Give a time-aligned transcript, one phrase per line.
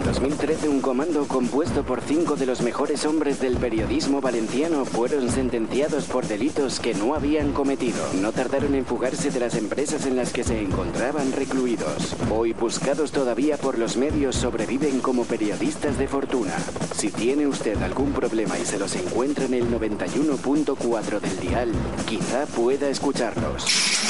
[0.00, 5.30] En 2013, un comando compuesto por cinco de los mejores hombres del periodismo valenciano fueron
[5.30, 7.98] sentenciados por delitos que no habían cometido.
[8.22, 12.16] No tardaron en fugarse de las empresas en las que se encontraban recluidos.
[12.30, 16.56] Hoy, buscados todavía por los medios, sobreviven como periodistas de fortuna.
[16.94, 21.72] Si tiene usted algún problema y se los encuentra en el 91.4 del dial,
[22.06, 24.09] quizá pueda escucharlos.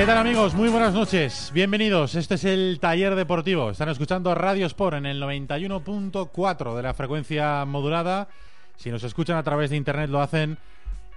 [0.00, 0.54] ¿Qué tal amigos?
[0.54, 1.50] Muy buenas noches.
[1.52, 2.14] Bienvenidos.
[2.14, 3.68] Este es el taller deportivo.
[3.68, 8.28] Están escuchando Radio Sport en el 91.4 de la frecuencia modulada.
[8.76, 10.56] Si nos escuchan a través de internet lo hacen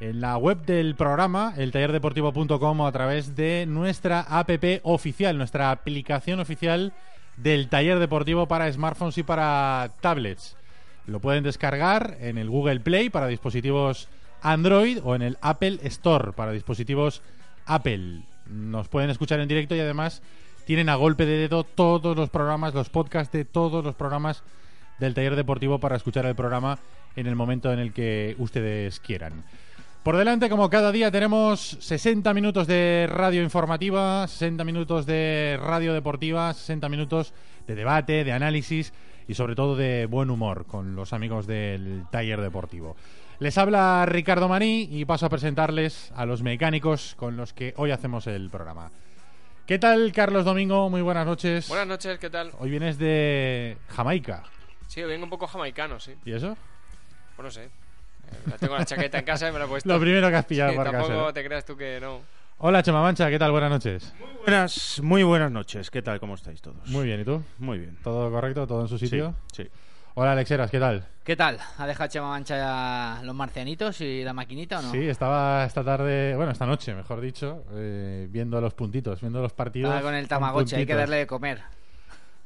[0.01, 4.49] en la web del programa, eltallerdeportivo.com o a través de nuestra app
[4.83, 6.91] oficial, nuestra aplicación oficial
[7.37, 10.57] del taller deportivo para smartphones y para tablets.
[11.07, 14.09] Lo pueden descargar en el Google Play para dispositivos
[14.41, 17.21] Android o en el Apple Store para dispositivos
[17.65, 18.23] Apple.
[18.47, 20.21] Nos pueden escuchar en directo y además
[20.65, 24.43] tienen a golpe de dedo todos los programas, los podcasts de todos los programas
[24.99, 26.79] del taller deportivo para escuchar el programa
[27.15, 29.43] en el momento en el que ustedes quieran.
[30.03, 35.93] Por delante, como cada día, tenemos 60 minutos de radio informativa, 60 minutos de radio
[35.93, 37.33] deportiva, 60 minutos
[37.67, 38.91] de debate, de análisis
[39.29, 42.97] y sobre todo de buen humor con los amigos del taller deportivo.
[43.39, 47.91] Les habla Ricardo Maní y paso a presentarles a los mecánicos con los que hoy
[47.91, 48.91] hacemos el programa.
[49.65, 50.89] ¿Qué tal, Carlos Domingo?
[50.89, 51.67] Muy buenas noches.
[51.67, 52.51] Buenas noches, ¿qué tal?
[52.59, 54.43] Hoy vienes de Jamaica.
[54.87, 56.13] Sí, vengo un poco jamaicano, sí.
[56.25, 56.55] ¿Y eso?
[57.35, 57.63] Pues no sé.
[57.65, 57.69] Eh,
[58.49, 59.89] la tengo la chaqueta en casa y me la he puesto.
[59.93, 61.33] Lo primero que has pillado Sí, por casa, tampoco ¿no?
[61.33, 62.21] te creas tú que no.
[62.59, 63.51] Hola, Chema Mancha, ¿qué tal?
[63.51, 64.13] Buenas noches.
[64.45, 65.89] Buenas, muy buenas noches.
[65.89, 66.19] ¿Qué tal?
[66.19, 66.87] ¿Cómo estáis todos?
[66.89, 67.41] Muy bien, ¿y tú?
[67.57, 67.97] Muy bien.
[68.03, 68.67] ¿Todo correcto?
[68.67, 69.35] ¿Todo en su Sí, sitio?
[69.51, 69.67] sí.
[70.15, 71.03] Hola, Alexeras, ¿qué tal?
[71.23, 71.57] ¿Qué tal?
[71.77, 74.91] ¿Ha dejado Chema Mancha ya los marcianitos y la maquinita o no?
[74.91, 79.53] Sí, estaba esta tarde, bueno, esta noche, mejor dicho, eh, viendo los puntitos, viendo los
[79.53, 79.89] partidos.
[79.89, 81.61] Estaba con el Tamagotchi, hay que darle de comer.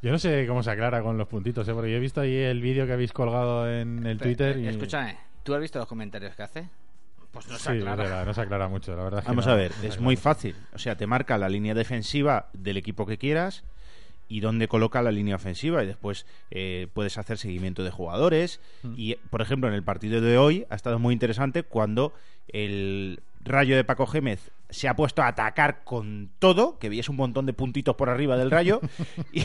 [0.02, 1.74] Yo no sé cómo se aclara con los puntitos, ¿eh?
[1.74, 4.58] porque yo he visto ahí el vídeo que habéis colgado en el Pero, Twitter.
[4.58, 4.68] eh, Y...
[4.68, 6.70] Escúchame, ¿tú has visto los comentarios que hace?
[7.32, 7.96] Pues no se Sí, aclara.
[8.04, 9.20] verdad, no se aclara mucho, la verdad.
[9.20, 10.22] es que Vamos no- a ver, no es muy mucho.
[10.24, 10.56] fácil.
[10.74, 13.64] O sea, te marca la línea defensiva del equipo que quieras
[14.30, 18.60] y dónde coloca la línea ofensiva y después eh, puedes hacer seguimiento de jugadores.
[18.84, 18.94] Mm.
[18.98, 22.14] Y, por ejemplo, en el partido de hoy ha estado muy interesante cuando
[22.48, 27.16] el rayo de Paco Gémez se ha puesto a atacar con todo, que veías un
[27.16, 28.82] montón de puntitos por arriba del rayo,
[29.32, 29.44] y,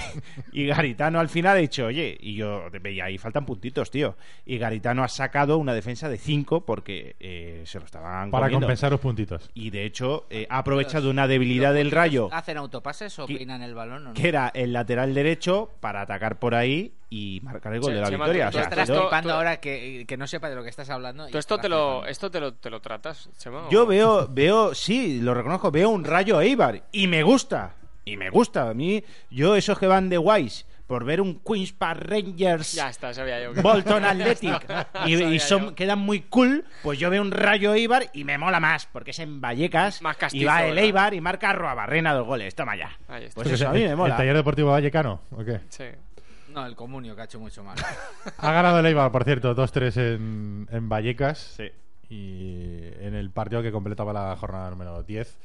[0.52, 4.16] y Garitano al final ha dicho, oye, y yo veía ahí faltan puntitos, tío.
[4.44, 8.66] Y Garitano ha sacado una defensa de 5 porque eh, se lo estaban Para comiendo.
[8.66, 9.50] compensar los puntitos.
[9.54, 13.62] Y de hecho eh, ha aprovechado una debilidad del rayo, ¿Hacen autopases o ¿Qué- peinan
[13.62, 14.14] el balón o no?
[14.14, 18.00] que era el lateral derecho, para atacar por ahí y marcar el gol Che- de
[18.00, 18.44] la Chema, victoria.
[18.46, 20.88] tú- O sea, estarás tú- tú- ahora que, que no sepa de lo que estás
[20.88, 21.28] hablando.
[21.28, 23.64] y ¿Tú esto te lo, esto te lo, te lo tratas, Chema?
[23.70, 27.74] Yo o- veo, veo, sí, lo reconozco, veo un rayo Eibar y me gusta.
[28.06, 28.70] Y me gusta.
[28.70, 32.72] A mí, yo, esos que van de guays por ver un Queens Park Rangers.
[32.72, 33.52] Ya está, sabía yo.
[33.52, 34.64] que- Bolton Athletic
[35.06, 35.74] y, y son, yo.
[35.74, 39.18] quedan muy cool, pues yo veo un rayo Eibar y me mola más, porque es
[39.18, 40.84] en Vallecas Más y castizo, va el ¿verdad?
[40.84, 42.90] Eibar y marca Arroabarrena dos goles, toma ya.
[43.08, 43.34] Ahí está.
[43.42, 44.16] Pues eso, a mí me ¿El mola.
[44.16, 45.20] taller deportivo vallecano?
[45.30, 45.60] ¿O qué?
[45.68, 45.84] Sí.
[46.52, 47.76] No, el comunio que ha hecho mucho mal.
[48.36, 51.38] Ha ganado el Eibar, por cierto, 2-3 en, en Vallecas.
[51.56, 51.70] Sí.
[52.10, 55.38] Y en el partido que completaba la jornada número 10.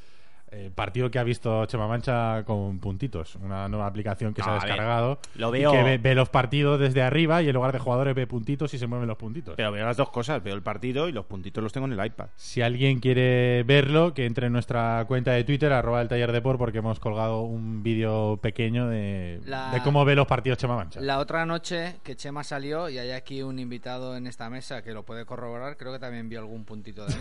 [0.52, 3.36] Eh, partido que ha visto Chema Mancha con puntitos.
[3.36, 5.20] Una nueva aplicación que se No, ha ver, descargado.
[5.36, 8.16] lo y veo- que ve, ve los partidos desde arriba y en lugar de jugadores
[8.16, 9.56] ve puntitos y se mueven los puntitos.
[9.58, 12.06] Pero veo las dos cosas, veo el partido y los puntitos los tengo en el
[12.06, 12.28] iPad.
[12.38, 16.42] Si alguien quiere verlo, que entre en nuestra cuenta de Twitter, arroba el taller de
[16.42, 20.76] por, porque hemos colgado un vídeo pequeño de, La- de cómo ve los partidos Chema
[20.78, 21.02] Mancha.
[21.02, 24.94] La otra noche que Chema salió y hay aquí un invitado en esta mesa que
[24.94, 27.14] lo puede corroborar, creo que también vio algún puntito de.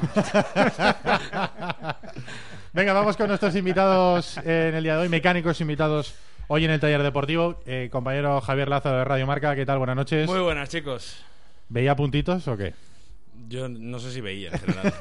[2.72, 6.14] Venga, vamos con nuestros invitados en el día de hoy, mecánicos invitados
[6.48, 9.78] Hoy en el taller deportivo, eh, compañero Javier Lazo de Radio Marca, ¿qué tal?
[9.78, 10.28] Buenas noches.
[10.28, 11.16] Muy buenas, chicos.
[11.68, 12.72] ¿Veía puntitos o qué?
[13.48, 14.92] Yo no sé si veía, en general.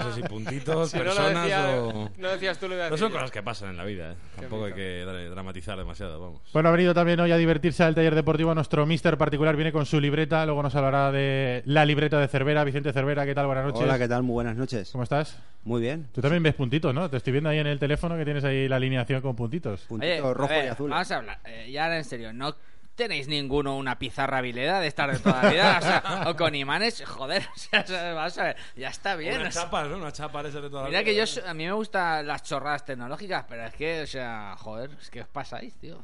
[0.00, 2.10] no sé si puntitos, Si no lo personas decía- o...
[2.18, 3.14] no decías tú, lo No decir son yo.
[3.14, 4.16] cosas que pasan en la vida, ¿eh?
[4.40, 6.42] Tampoco hay que dra- dramatizar demasiado, vamos.
[6.52, 8.54] Bueno, ha venido también hoy a divertirse al taller deportivo.
[8.54, 10.44] Nuestro mister particular viene con su libreta.
[10.44, 12.64] Luego nos hablará de la libreta de Cervera.
[12.64, 13.46] Vicente Cervera, ¿qué tal?
[13.46, 13.82] Buenas noches.
[13.82, 14.22] Hola, ¿qué tal?
[14.24, 14.90] Muy buenas noches.
[14.90, 15.38] ¿Cómo estás?
[15.64, 16.08] Muy bien.
[16.12, 17.08] Tú también ves puntitos, ¿no?
[17.08, 19.80] Te estoy viendo ahí en el teléfono que tienes ahí la alineación con puntitos.
[19.88, 20.90] Puntito Oye, a rojo ver, y azul.
[20.90, 22.54] Vamos a hablar, eh, ya ahora en serio, ¿no
[22.98, 25.78] tenéis ninguno una pizarra vileda de estar de toda la vida?
[25.78, 29.16] O, sea, o con imanes, joder, o sea, o sea, vamos a ver, ya está
[29.16, 29.40] bien.
[29.40, 29.96] Sea, chapas, ¿no?
[29.96, 31.10] Unas chapas esas de toda la mira vida.
[31.10, 34.54] que yo, so- a mí me gustan las chorradas tecnológicas, pero es que, o sea,
[34.58, 35.96] joder, es que os pasáis, tío.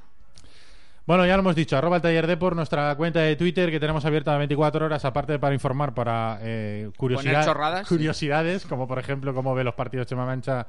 [1.07, 3.79] Bueno, ya lo hemos dicho, arroba el taller de por nuestra cuenta de Twitter que
[3.79, 7.87] tenemos abierta 24 horas, aparte para informar para eh, curiosidad- Poner chorradas.
[7.89, 10.67] curiosidades, como por ejemplo cómo ve los partidos Chema Mancha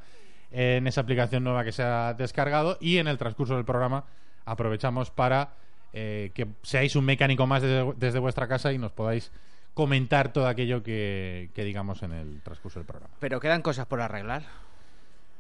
[0.52, 4.04] en esa aplicación nueva que se ha descargado y en el transcurso del programa
[4.46, 5.54] aprovechamos para
[5.96, 9.32] eh, que seáis un mecánico más desde, desde vuestra casa y nos podáis
[9.74, 13.14] comentar todo aquello que, que digamos en el transcurso del programa.
[13.20, 14.44] Pero quedan cosas por arreglar.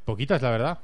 [0.05, 0.79] Poquitas, la verdad.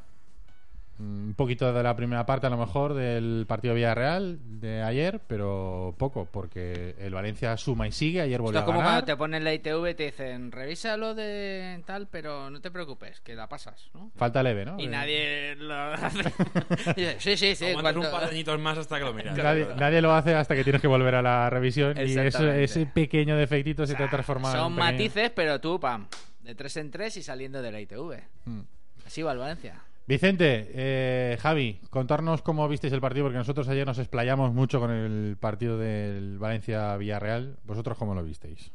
[0.97, 5.19] Mm, Un poquito de la primera parte, a lo mejor, del partido Villarreal de ayer,
[5.25, 8.21] pero poco, porque el Valencia suma y sigue.
[8.21, 8.93] Ayer volvió es a como ganar.
[8.93, 12.69] cuando te ponen la ITV y te dicen, revisa lo de tal, pero no te
[12.69, 14.11] preocupes, que la pasas, ¿no?
[14.15, 14.79] Falta leve, ¿no?
[14.79, 16.23] Y Eh, nadie lo hace.
[17.19, 17.65] Sí, sí, sí.
[17.65, 19.35] en cuanto- un par de añitos más hasta que lo miras.
[19.37, 22.63] Nadie, nadie lo hace hasta que tienes que volver a la revisión y ese, Exactamente.
[22.63, 26.07] ese pequeño defectito se te ha transformado en Son pequeño- matices, pero tú, pam,
[26.43, 28.19] de tres en tres y saliendo de la ITV.
[28.45, 28.59] Mm.
[29.05, 29.81] Así va el Valencia.
[30.07, 34.91] Vicente, eh, Javi, contarnos cómo visteis el partido, porque nosotros ayer nos explayamos mucho con
[34.91, 37.57] el partido del Valencia-Villarreal.
[37.63, 38.71] ¿Vosotros cómo lo visteis?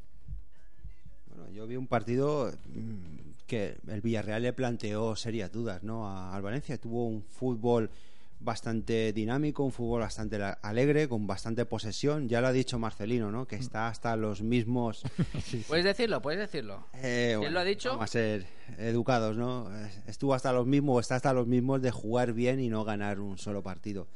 [1.29, 6.09] Bueno, yo vi un partido mm, que el Villarreal le planteó serias dudas ¿no?
[6.09, 6.79] al Valencia.
[6.79, 7.91] Tuvo un fútbol
[8.47, 12.31] bastante dinámico, un fútbol bastante alegre, con bastante posesión.
[12.31, 13.47] Ya lo ha dicho Marcelino, ¿no?
[13.47, 15.03] que está hasta los mismos...
[15.69, 16.23] ¿Puedes decirlo?
[16.23, 16.87] ¿Puedes decirlo?
[16.95, 17.91] Eh, ¿Quién bueno, lo ha dicho?
[17.91, 18.47] Vamos a ser
[18.79, 19.69] educados, ¿no?
[20.07, 23.37] Estuvo hasta los mismos, está hasta los mismos de jugar bien y no ganar un
[23.37, 24.07] solo partido.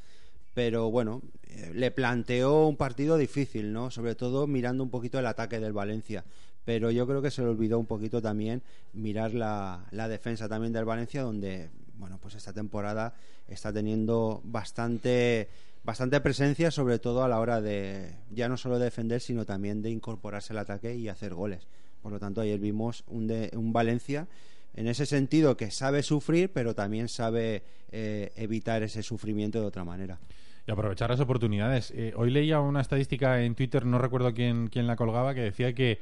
[0.55, 3.91] Pero bueno, eh, le planteó un partido difícil, ¿no?
[3.91, 6.25] Sobre todo mirando un poquito el ataque del Valencia.
[6.65, 8.63] Pero yo creo que se le olvidó un poquito también
[8.93, 13.15] mirar la, la defensa también del Valencia, donde, bueno, pues esta temporada
[13.47, 15.49] está teniendo bastante
[15.83, 19.83] bastante presencia, sobre todo a la hora de ya no solo de defender, sino también
[19.83, 21.67] de incorporarse al ataque y hacer goles.
[22.03, 24.27] Por lo tanto, ayer vimos un, de, un Valencia
[24.75, 27.63] en ese sentido que sabe sufrir, pero también sabe
[27.93, 30.19] eh, evitar ese sufrimiento de otra manera.
[30.67, 31.91] Y aprovechar las oportunidades.
[31.91, 35.73] Eh, hoy leía una estadística en Twitter, no recuerdo quién, quién la colgaba, que decía
[35.75, 35.99] que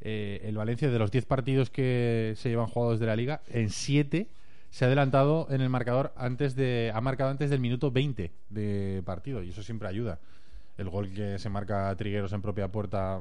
[0.00, 3.70] eh, el Valencia, de los 10 partidos que se llevan jugados de la liga, en
[3.70, 4.28] 7
[4.70, 6.92] se ha adelantado en el marcador antes de.
[6.94, 10.18] ha marcado antes del minuto 20 de partido, y eso siempre ayuda.
[10.76, 13.20] El gol que se marca Trigueros en propia puerta,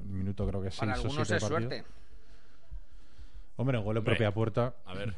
[0.00, 1.84] el minuto creo que es Para 6 o algunos 7 es suerte.
[3.56, 5.14] Hombre, un gol en propia puerta, A ver,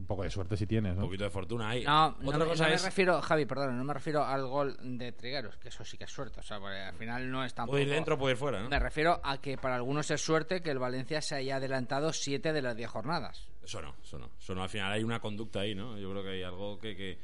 [0.00, 1.04] un poco de suerte si tienes, un ¿no?
[1.04, 1.84] poquito de fortuna ahí.
[1.84, 2.84] No, no, Otra me, cosa no me es...
[2.84, 6.10] refiero, Javi, perdón, no me refiero al gol de Trigueros, que eso sí que es
[6.10, 7.74] suerte, o sea, porque al final no es tampoco...
[7.74, 8.68] Puede ir dentro, puede ir fuera, ¿no?
[8.68, 12.52] Me refiero a que para algunos es suerte que el Valencia se haya adelantado siete
[12.52, 13.48] de las 10 jornadas.
[13.62, 14.30] Eso no, eso no.
[14.38, 14.62] Eso no.
[14.62, 15.98] Al final hay una conducta ahí, ¿no?
[15.98, 17.18] Yo creo que hay algo que, que,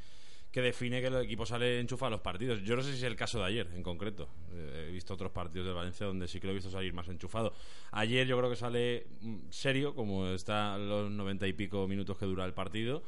[0.51, 2.61] que define que el equipo sale enchufado a los partidos.
[2.63, 4.29] Yo no sé si es el caso de ayer, en concreto.
[4.51, 7.07] Eh, he visto otros partidos del Valencia donde sí que lo he visto salir más
[7.09, 7.53] enchufado.
[7.91, 12.25] Ayer yo creo que sale mm, serio, como está los noventa y pico minutos que
[12.25, 13.03] dura el partido.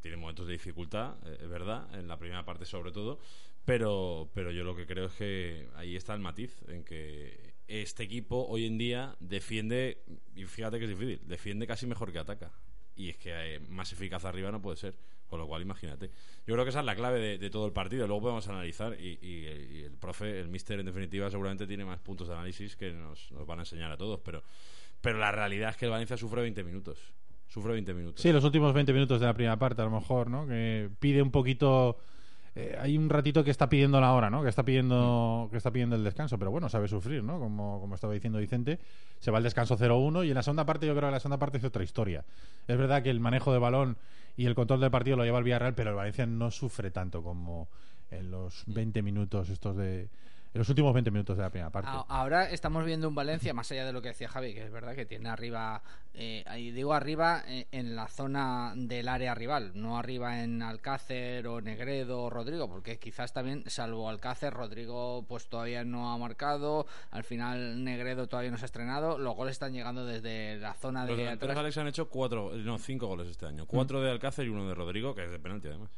[0.00, 3.18] Tiene momentos de dificultad, eh, es verdad, en la primera parte sobre todo.
[3.64, 8.02] Pero, pero yo lo que creo es que ahí está el matiz, en que este
[8.02, 10.02] equipo hoy en día defiende,
[10.34, 12.50] y fíjate que es difícil, defiende casi mejor que ataca.
[12.98, 14.94] Y es que eh, más eficaz arriba no puede ser.
[15.28, 16.10] Con lo cual, imagínate.
[16.46, 18.06] Yo creo que esa es la clave de, todo el partido.
[18.06, 18.98] Luego podemos analizar.
[18.98, 22.76] Y, y- y el profe, el mister, en definitiva, seguramente tiene más puntos de análisis
[22.76, 24.20] que nos, nos van a enseñar a todos.
[24.24, 24.42] Pero,
[25.00, 26.98] pero la realidad es que el Valencia sufre 20 minutos.
[27.46, 28.22] Sufre 20 minutos.
[28.22, 30.46] Sí, los últimos 20 minutos de la primera parte, a lo mejor, ¿no?
[30.46, 31.98] Que pide un poquito.
[32.54, 34.42] Eh, hay un ratito que está pidiendo la hora, ¿no?
[34.42, 37.38] Que está pidiendo, que está pidiendo el descanso, pero bueno, sabe sufrir, ¿no?
[37.38, 38.78] Como, como estaba diciendo Vicente,
[39.20, 41.38] se va al descanso 0-1 y en la segunda parte, yo creo que la segunda
[41.38, 42.24] parte es otra historia.
[42.66, 43.96] Es verdad que el manejo de balón
[44.36, 47.22] y el control del partido lo lleva el Villarreal, pero el Valencia no sufre tanto
[47.22, 47.68] como
[48.10, 50.08] en los 20 minutos estos de.
[50.54, 51.90] En los últimos 20 minutos de la primera parte.
[52.08, 54.94] Ahora estamos viendo un Valencia, más allá de lo que decía Javi, que es verdad
[54.94, 55.82] que tiene arriba,
[56.14, 61.46] eh, ahí digo arriba eh, en la zona del área rival, no arriba en Alcácer
[61.48, 66.86] o Negredo o Rodrigo, porque quizás también, salvo Alcácer, Rodrigo pues todavía no ha marcado,
[67.10, 71.00] al final Negredo todavía no se ha estrenado, los goles están llegando desde la zona
[71.00, 71.62] Los de delanteros atrás.
[71.62, 73.66] Alex han hecho cuatro, no, cinco goles este año.
[73.66, 75.90] Cuatro de Alcácer y uno de Rodrigo, que es de penalti además.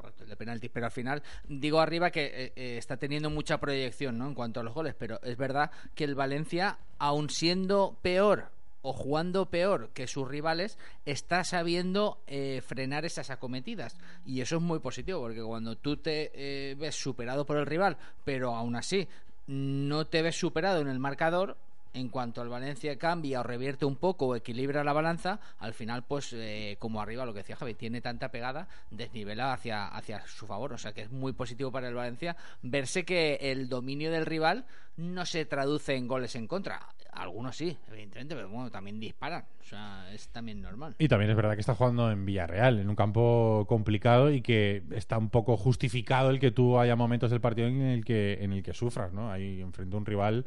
[0.00, 0.70] Correcto, el de penaltis.
[0.72, 4.26] Pero al final, digo arriba que eh, eh, está teniendo mucha proyección ¿no?
[4.26, 8.50] en cuanto a los goles, pero es verdad que el Valencia, aun siendo peor
[8.82, 13.96] o jugando peor que sus rivales, está sabiendo eh, frenar esas acometidas.
[14.24, 18.54] Y eso es muy positivo, porque cuando tú te ves superado por el rival, pero
[18.54, 19.08] aún así
[19.48, 21.56] no te ves superado en el marcador,
[21.94, 26.04] en cuanto el Valencia cambia o revierte un poco o equilibra la balanza, al final,
[26.04, 30.46] pues eh, como arriba, lo que decía Javi, tiene tanta pegada, desnivela hacia, hacia su
[30.46, 30.72] favor.
[30.72, 34.66] O sea que es muy positivo para el Valencia verse que el dominio del rival
[34.96, 36.80] no se traduce en goles en contra.
[37.12, 39.44] Algunos sí, evidentemente, pero bueno, también disparan.
[39.60, 40.94] O sea, es también normal.
[40.98, 44.82] Y también es verdad que está jugando en Villarreal, en un campo complicado y que
[44.92, 48.52] está un poco justificado el que tú haya momentos del partido en el que, en
[48.52, 49.32] el que sufras, ¿no?
[49.32, 50.46] Ahí enfrente a un rival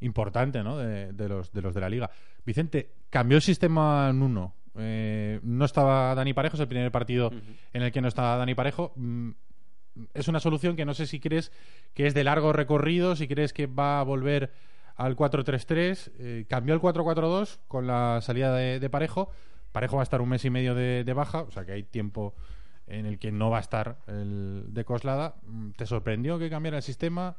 [0.00, 0.76] importante, ¿no?
[0.78, 2.10] De, de los, de los de la liga.
[2.44, 4.54] Vicente, cambió el sistema Nuno.
[4.76, 7.30] Eh, no estaba Dani Parejo, es el primer partido
[7.72, 8.92] en el que no estaba Dani Parejo.
[8.96, 9.30] Mm,
[10.14, 11.52] Es una solución que no sé si crees
[11.94, 14.52] que es de largo recorrido, si crees que va a volver
[14.96, 16.12] al 4-3-3.
[16.18, 19.30] Eh, cambió al 4-4-2 con la salida de, de Parejo.
[19.72, 21.82] Parejo va a estar un mes y medio de, de baja, o sea que hay
[21.82, 22.34] tiempo
[22.86, 25.34] en el que no va a estar el de Coslada.
[25.42, 27.36] Mm, ¿Te sorprendió que cambiara el sistema?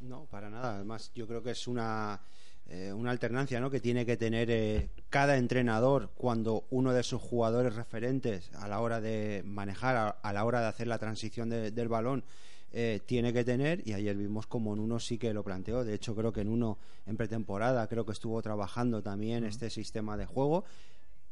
[0.00, 0.76] No, para nada.
[0.76, 2.20] Además, yo creo que es una,
[2.66, 3.70] eh, una alternancia ¿no?
[3.70, 8.80] que tiene que tener eh, cada entrenador cuando uno de sus jugadores referentes a la
[8.80, 12.24] hora de manejar, a, a la hora de hacer la transición de- del balón,
[12.72, 13.82] eh, tiene que tener.
[13.88, 15.82] Y ayer vimos como en uno sí que lo planteó.
[15.84, 20.16] De hecho, creo que en uno en pretemporada creo que estuvo trabajando también este sistema
[20.18, 20.64] de juego.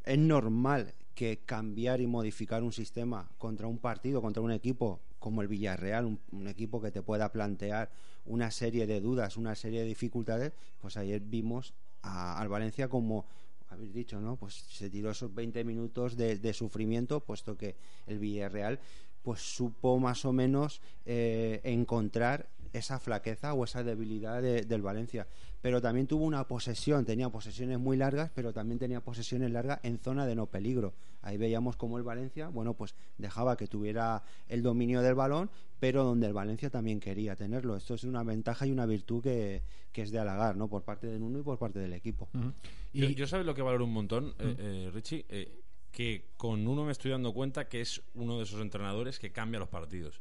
[0.04, 5.42] Es normal que cambiar y modificar un sistema contra un partido, contra un equipo como
[5.42, 7.90] el Villarreal, un, un equipo que te pueda plantear
[8.26, 13.26] una serie de dudas, una serie de dificultades, pues ayer vimos a- al Valencia como
[13.68, 14.36] habéis dicho, ¿no?
[14.36, 17.74] Pues se tiró esos 20 minutos de, de sufrimiento, puesto que
[18.06, 18.78] el Villarreal
[19.22, 25.26] pues supo más o menos eh, encontrar esa flaqueza o esa debilidad de- del Valencia.
[25.62, 29.98] Pero también tuvo una posesión, tenía posesiones muy largas, pero también tenía posesiones largas en
[29.98, 30.92] zona de no peligro.
[31.22, 35.48] Ahí veíamos como el Valencia, bueno, pues dejaba que tuviera el dominio del balón,
[35.80, 37.76] pero donde el Valencia también quería tenerlo.
[37.76, 40.68] Esto es una ventaja y una virtud que, que es de halagar, ¿no?
[40.68, 42.28] Por parte de uno y por parte del equipo.
[42.92, 46.84] Yo, yo sabes lo que valoro un montón, eh, eh, Richie, Eh, que con uno
[46.84, 50.20] me estoy dando cuenta que es uno de esos entrenadores que cambia los partidos.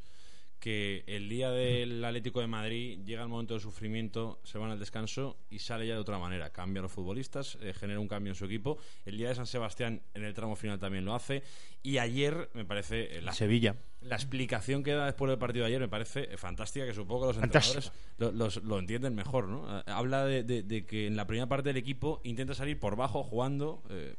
[0.63, 4.79] Que el día del Atlético de Madrid llega el momento de sufrimiento, se van al
[4.79, 6.51] descanso y sale ya de otra manera.
[6.51, 8.77] Cambia a los futbolistas, eh, genera un cambio en su equipo.
[9.05, 11.43] El día de San Sebastián en el tramo final también lo hace.
[11.81, 13.75] Y ayer me parece eh, la, Sevilla.
[13.99, 17.23] la explicación que da después del partido de ayer me parece eh, fantástica, que supongo
[17.27, 19.83] que los entrenadores lo, los- lo entienden mejor, ¿no?
[19.85, 23.21] Habla de, de- de que en la primera parte del equipo intenta salir por bajo
[23.21, 24.15] jugando, eh,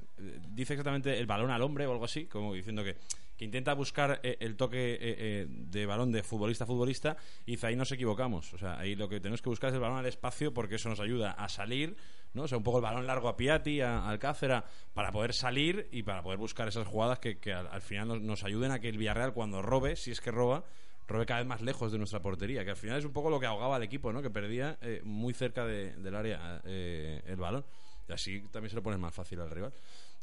[0.50, 2.96] dice exactamente el balón al hombre o algo así, como diciendo que,
[3.36, 7.52] que intenta buscar eh, el toque eh, eh, de balón de futbolista a futbolista y
[7.52, 9.98] dice ahí nos equivocamos, o sea, ahí lo que tenemos que buscar es el balón
[9.98, 11.96] al espacio porque eso nos ayuda a salir,
[12.32, 12.42] ¿no?
[12.44, 14.62] O sea, un poco el balón largo a Piatti, a Alcácer,
[14.92, 18.44] para poder salir y para poder buscar esas jugadas que, que al, al final nos,
[18.44, 20.64] ayuden a que el Villarreal cuando robe, si es que roba,
[21.08, 23.40] robe cada vez más lejos de nuestra portería, que al final es un poco lo
[23.40, 24.22] que ahogaba al equipo, ¿no?
[24.22, 27.64] Que perdía eh, muy cerca de- del área eh, el balón.
[28.08, 29.72] Y así también se lo pones más fácil al rival.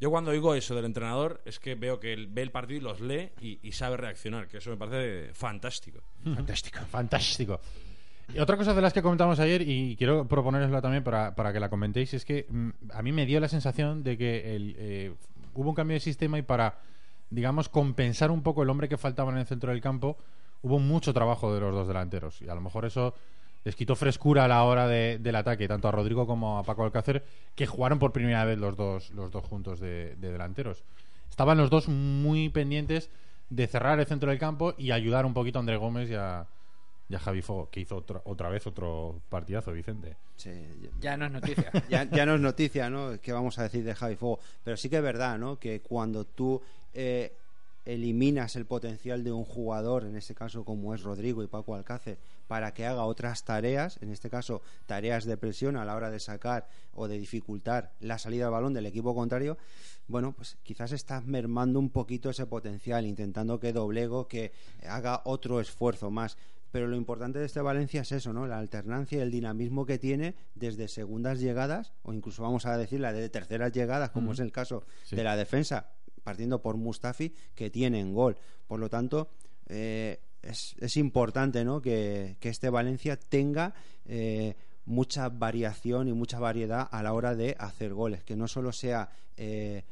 [0.02, 2.82] Yo cuando oigo eso del entrenador es que veo que él ve el partido y
[2.82, 6.00] los lee y, sabe reaccionar, que eso me parece fantástico.
[6.24, 6.80] Fantástico.
[6.90, 7.62] Fantástico.
[8.34, 11.60] Y otra cosa de las que comentamos ayer, y quiero proponerosla también para, para que
[11.60, 15.14] la comentéis, es que mm, a mí me dio la sensación de que el, eh,
[15.54, 16.80] hubo un cambio de sistema y para,
[17.30, 20.18] digamos, compensar un poco el hombre que faltaba en el centro del campo,
[20.64, 22.42] hubo mucho trabajo de los dos delanteros.
[22.42, 23.14] Y a lo mejor eso
[23.64, 26.84] les quitó frescura a la hora de- del ataque, tanto a Rodrigo como a Paco
[26.84, 27.24] Alcácer,
[27.56, 30.84] que jugaron por primera vez los dos, los dos juntos de, de delanteros.
[31.30, 33.10] Estaban los dos muy pendientes
[33.50, 36.46] de cerrar el centro del campo y ayudar un poquito a André Gómez y a,
[37.10, 40.16] y a Javi Fogo, que hizo otra, otra vez otro partidazo, Vicente.
[40.38, 40.52] Sí,
[41.00, 41.72] Ya no es noticia.
[41.90, 43.20] ya, ya no es noticia, ¿no?
[43.22, 44.40] ¿Qué vamos a decir de Javi Fuego?
[44.64, 45.60] Pero sí que es verdad, ¿no?
[45.60, 46.62] Que cuando tú
[46.94, 47.34] eh,
[47.86, 52.18] eliminas el potencial de un jugador, en este caso como es Rodrigo y Paco Alcácer,
[52.52, 56.20] para que haga otras tareas, en este caso tareas de presión a la hora de
[56.20, 59.58] sacar o de dificultar la salida del balón del equipo contrario,
[60.08, 64.52] bueno, pues quizás estás mermando un poquito ese potencial, intentando que Doblego que
[64.86, 66.36] haga otro esfuerzo más.
[66.72, 68.46] Pero lo importante de este Valencia es eso, ¿no?
[68.48, 73.00] La alternancia y el dinamismo que tiene desde segundas llegadas, o incluso vamos a decir
[73.00, 75.16] la de terceras llegadas, como es el caso Sí.
[75.16, 75.92] de la defensa,
[76.26, 78.36] partiendo por Mustafi, que tienen gol.
[78.68, 79.30] Por lo tanto,
[79.70, 81.82] eh, es, es importante, ¿no?
[81.82, 83.74] Que, que este Valencia tenga
[84.06, 84.56] eh,
[84.86, 89.10] mucha variación y mucha variedad a la hora de hacer goles, que no solo sea
[89.38, 89.84] eh,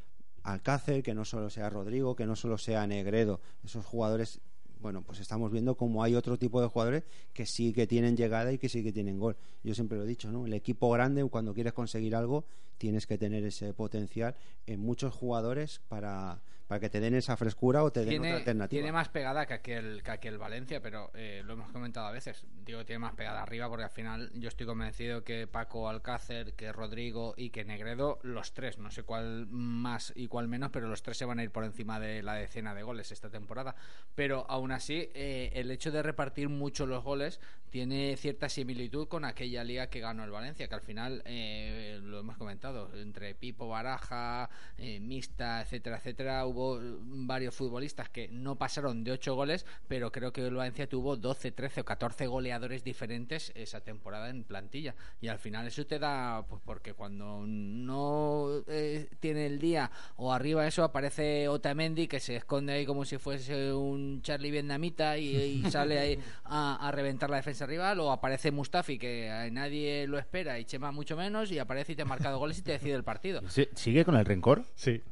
[0.42, 4.40] Alcácer, que no solo sea Rodrigo, que no solo sea Negredo, esos jugadores
[4.80, 7.04] bueno, pues estamos viendo como hay otro tipo de jugadores
[7.34, 9.36] que sí que tienen llegada y que sí que tienen gol.
[9.62, 10.46] Yo siempre lo he dicho, ¿no?
[10.46, 12.46] El equipo grande, cuando quieres conseguir algo,
[12.78, 16.40] tienes que tener ese potencial en muchos jugadores para,
[16.70, 18.68] para que te den esa frescura o te den otra tiene, alternativa.
[18.68, 22.46] tiene más pegada que aquel, que aquel Valencia, pero eh, lo hemos comentado a veces.
[22.64, 26.70] Digo, tiene más pegada arriba porque al final yo estoy convencido que Paco Alcácer, que
[26.70, 31.02] Rodrigo y que Negredo, los tres, no sé cuál más y cuál menos, pero los
[31.02, 33.74] tres se van a ir por encima de la decena de goles esta temporada.
[34.14, 39.24] Pero aún así, eh, el hecho de repartir mucho los goles tiene cierta similitud con
[39.24, 43.68] aquella liga que ganó el Valencia, que al final, eh, lo hemos comentado, entre Pipo,
[43.68, 49.66] Baraja, eh, Mixta, etcétera, etcétera, hubo eh, varios futbolistas que no pasaron de 8 goles,
[49.88, 54.44] pero creo que el Valencia tuvo 12, 13 o 14 goleadores diferentes esa temporada en
[54.44, 54.94] plantilla.
[55.20, 60.32] Y al final eso te da, pues porque cuando no eh, tiene el día o
[60.32, 65.36] arriba eso aparece Otamendi que se esconde ahí como si fuese un Charlie vietnamita y,
[65.36, 70.06] y sale ahí a, a reventar la defensa rival o aparece Mustafi que a nadie
[70.06, 72.72] lo espera y Chema mucho menos y aparece y te ha marcado goles y te
[72.72, 73.42] decide el partido.
[73.48, 74.64] Sí, ¿Sigue con el rencor?
[74.74, 75.02] Sí.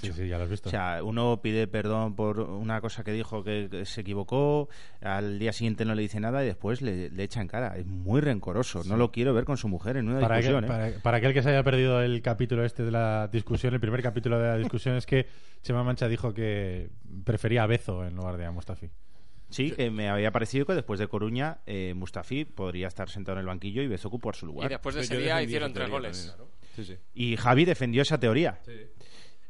[0.00, 0.68] Sí, sí, ya lo has visto.
[0.68, 4.68] O sea, uno pide perdón por una cosa que dijo que, se equivocó,
[5.00, 7.76] al día siguiente no le dice nada y después le, le echa en cara.
[7.76, 8.82] Es muy rencoroso.
[8.84, 10.64] No lo quiero ver con su mujer en una para, discusión.
[10.64, 10.90] aquel, ¿eh?
[10.90, 14.02] para- para aquel que se haya perdido el capítulo este de la discusión, el primer
[14.02, 15.26] capítulo de la discusión es que
[15.62, 16.90] Chema Mancha dijo que
[17.24, 18.90] prefería a Bezo en lugar de a Mustafi.
[19.50, 23.40] Sí, que me había parecido que después de Coruña, eh, Mustafi podría estar sentado en
[23.42, 24.68] el banquillo y Bezo ocupar su Y lugar.
[24.68, 26.34] después de ese día hicieron tres goles.
[26.36, 26.54] también.
[26.74, 26.96] Sí, sí.
[27.14, 28.58] Y Javi defendió esa teoría.
[28.66, 28.88] Es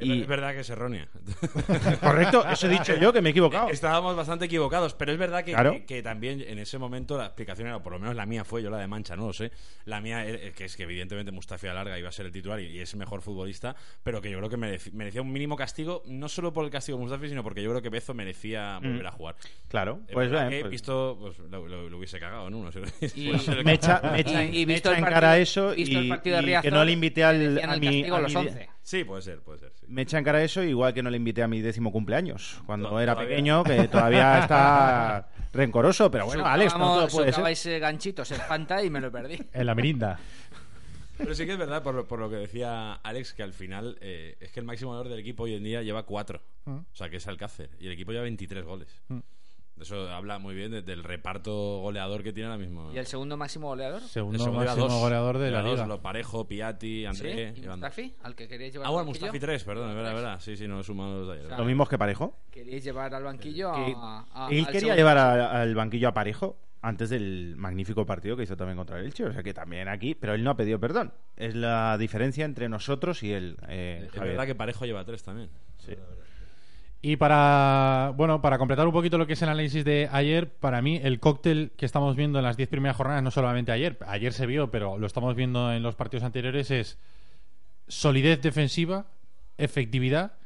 [0.06, 1.08] Y- Es verdad que es errónea.
[2.00, 3.68] Correcto, eso he dicho yo, que me he equivocado.
[3.70, 5.72] Estábamos bastante equivocados, pero es verdad que, Claro.
[5.72, 8.62] que, que también en ese momento la explicación era, por lo menos la mía fue,
[8.62, 9.52] yo la de Mancha no lo sé,
[9.84, 12.60] la mía es que es que evidentemente Mustafi a larga iba a ser el titular
[12.60, 14.56] y, y es mejor futbolista, pero que yo creo que
[14.92, 17.82] merecía un mínimo castigo, no solo por el castigo de Mustafi, sino porque yo creo
[17.82, 19.36] que Bezo merecía volver a jugar.
[19.68, 22.62] Claro, Es pues, bien, que, pues- visto, pues lo, lo- lo hubiese cagado, ¿no?
[22.62, 22.80] No sé.
[23.14, 25.74] Y- que- me echa, me echa, Y- y me visto echa el en cara eso
[25.74, 27.86] visto el y, partido de y que Riazor, no le invité al, a el mi,
[27.86, 28.68] castigo a los mi- 11.
[28.82, 29.72] Sí, puede ser, puede ser.
[29.80, 29.86] sí.
[29.94, 32.98] Me echa en cara eso igual que no le invité a mi décimo cumpleaños cuando
[33.00, 33.36] era todavía.
[33.36, 38.40] pequeño que todavía está rencoroso pero bueno Alex no todo puede ser eh, ganchitos en
[38.40, 39.38] Fanta y me lo perdí.
[39.52, 40.18] En la mirinda.
[41.16, 43.96] Pero sí que es verdad, por, lo- por lo que decía Alex, que al final
[44.00, 46.42] eh, es que el máximo valor del equipo hoy en día lleva 4.
[46.64, 46.70] Mm.
[46.72, 47.70] O sea, que es Alcácer.
[47.78, 48.88] Y el equipo lleva 23 goles.
[49.06, 49.18] Mm.
[49.80, 52.92] Eso habla muy bien de- del reparto goleador que tiene ahora mismo.
[52.92, 54.00] ¿Y el segundo máximo goleador?
[54.02, 54.08] ¿Sí?
[54.08, 55.00] Segundo segundo máximo dos.
[55.00, 55.86] goleador de la dos, liga.
[55.86, 57.52] Lo Parejo, Piatti, André.
[57.56, 58.14] ¿Y llevan- Mustafi?
[58.22, 59.06] ¿Al que queríais llevar Ah, al bueno?
[59.08, 60.40] Mustafi 3, perdón, es verdad, es verdad.
[60.40, 61.46] Sí, sí, no he sumado los de ayer.
[61.46, 64.66] O sea, lo mismo que Parejo Queríais llevar al banquillo a, Que a- él al
[64.66, 68.76] quería segundo llevar a- al banquillo a Parejo antes del magnífico partido que hizo también
[68.76, 71.54] contra el Elche o sea que también aquí pero él no ha pedido perdón es
[71.54, 74.32] la diferencia entre nosotros y él eh, Es Javier.
[74.34, 75.48] verdad que Parejo lleva 3 también.
[75.78, 75.92] Sí.
[77.06, 80.80] Y para, bueno, para completar un poquito lo que es el análisis de ayer, para
[80.80, 84.32] mí el cóctel que estamos viendo en las 10 primeras jornadas, no solamente ayer, ayer
[84.32, 86.98] se vio, pero lo estamos viendo en los partidos anteriores, es
[87.88, 89.04] solidez defensiva,
[89.58, 90.38] efectividad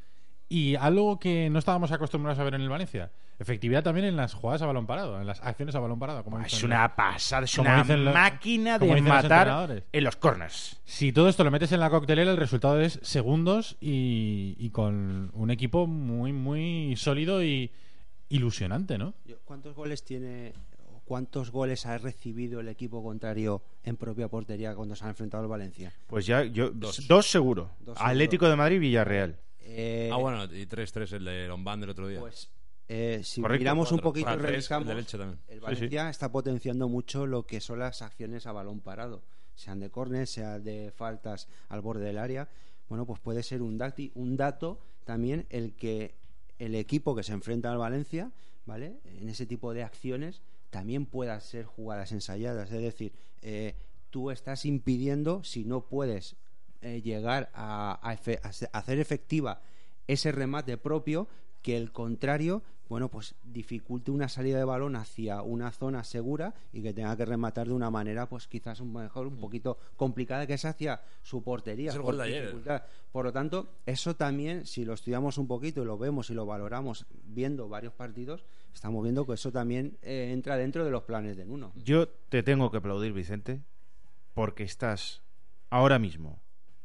[0.49, 3.13] y algo que no estábamos acostumbrados a ver en el Valencia.
[3.41, 6.25] Efectividad también en las jugadas a balón parado, en las acciones a balón parado.
[6.25, 10.05] Como es dicen una pasada es como una dicen los- máquina de los matar en
[10.05, 14.57] los corners Si todo esto lo metes en la coctelera, el resultado es segundos y,
[14.59, 17.71] y con un equipo muy, muy sólido y
[18.29, 19.15] ilusionante, ¿no?
[19.45, 20.53] ¿Cuántos goles tiene
[20.93, 25.45] o cuántos goles ha recibido el equipo contrario en propia portería cuando se ha enfrentado
[25.45, 25.93] al Valencia?
[26.09, 27.07] pues ya yo Dos.
[27.07, 28.51] dos, seguro Dos Atlético seguro.
[28.51, 32.21] de Madrid Villarreal Eh, Ah, bueno, y 3-3 el de Lombán del otro día.
[32.21, 32.51] Pues
[32.89, 37.27] eh, si Correcto, miramos un poquito y el revisamos, el Sí, Valencia está potenciando mucho
[37.27, 39.23] lo que son las acciones a balón parado,
[39.55, 42.49] sean de córner, sean de faltas al borde del área.
[42.89, 43.77] Bueno, pues puede ser un,
[44.37, 46.15] dato también el que
[46.59, 48.33] el equipo que se enfrenta al Valencia,
[48.65, 48.99] ¿vale?
[49.05, 52.71] En ese tipo de acciones también puedan ser jugadas ensayadas.
[52.73, 53.75] Es decir, eh,
[54.11, 56.37] tú estás impidiendo, si no puedes
[56.81, 59.61] eh, llegar a, a efe- a se- a hacer efectiva
[60.07, 61.29] ese remate propio,
[61.61, 66.83] que el contrario, bueno, pues dificulte una salida de balón hacia una zona segura y
[66.83, 70.55] que tenga que rematar de una manera, pues quizás un mejor un poquito complicada que
[70.55, 71.91] es hacia su portería.
[71.91, 72.43] Es el por gol de ayer.
[72.43, 72.83] dificultad.
[73.13, 76.47] Por lo tanto, eso también, si lo estudiamos un poquito y lo vemos y lo
[76.47, 81.37] valoramos viendo varios partidos, estamos viendo que eso también eh, entra dentro de los planes
[81.37, 81.73] de Nuno.
[81.77, 83.61] Yo te tengo que aplaudir, Vicente,
[84.35, 85.23] porque estás
[85.71, 86.41] ahora mismo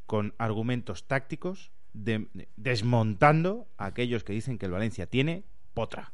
[0.06, 6.12] con argumentos tácticos de- desmontando a aquellos que dicen que el Valencia tiene potra.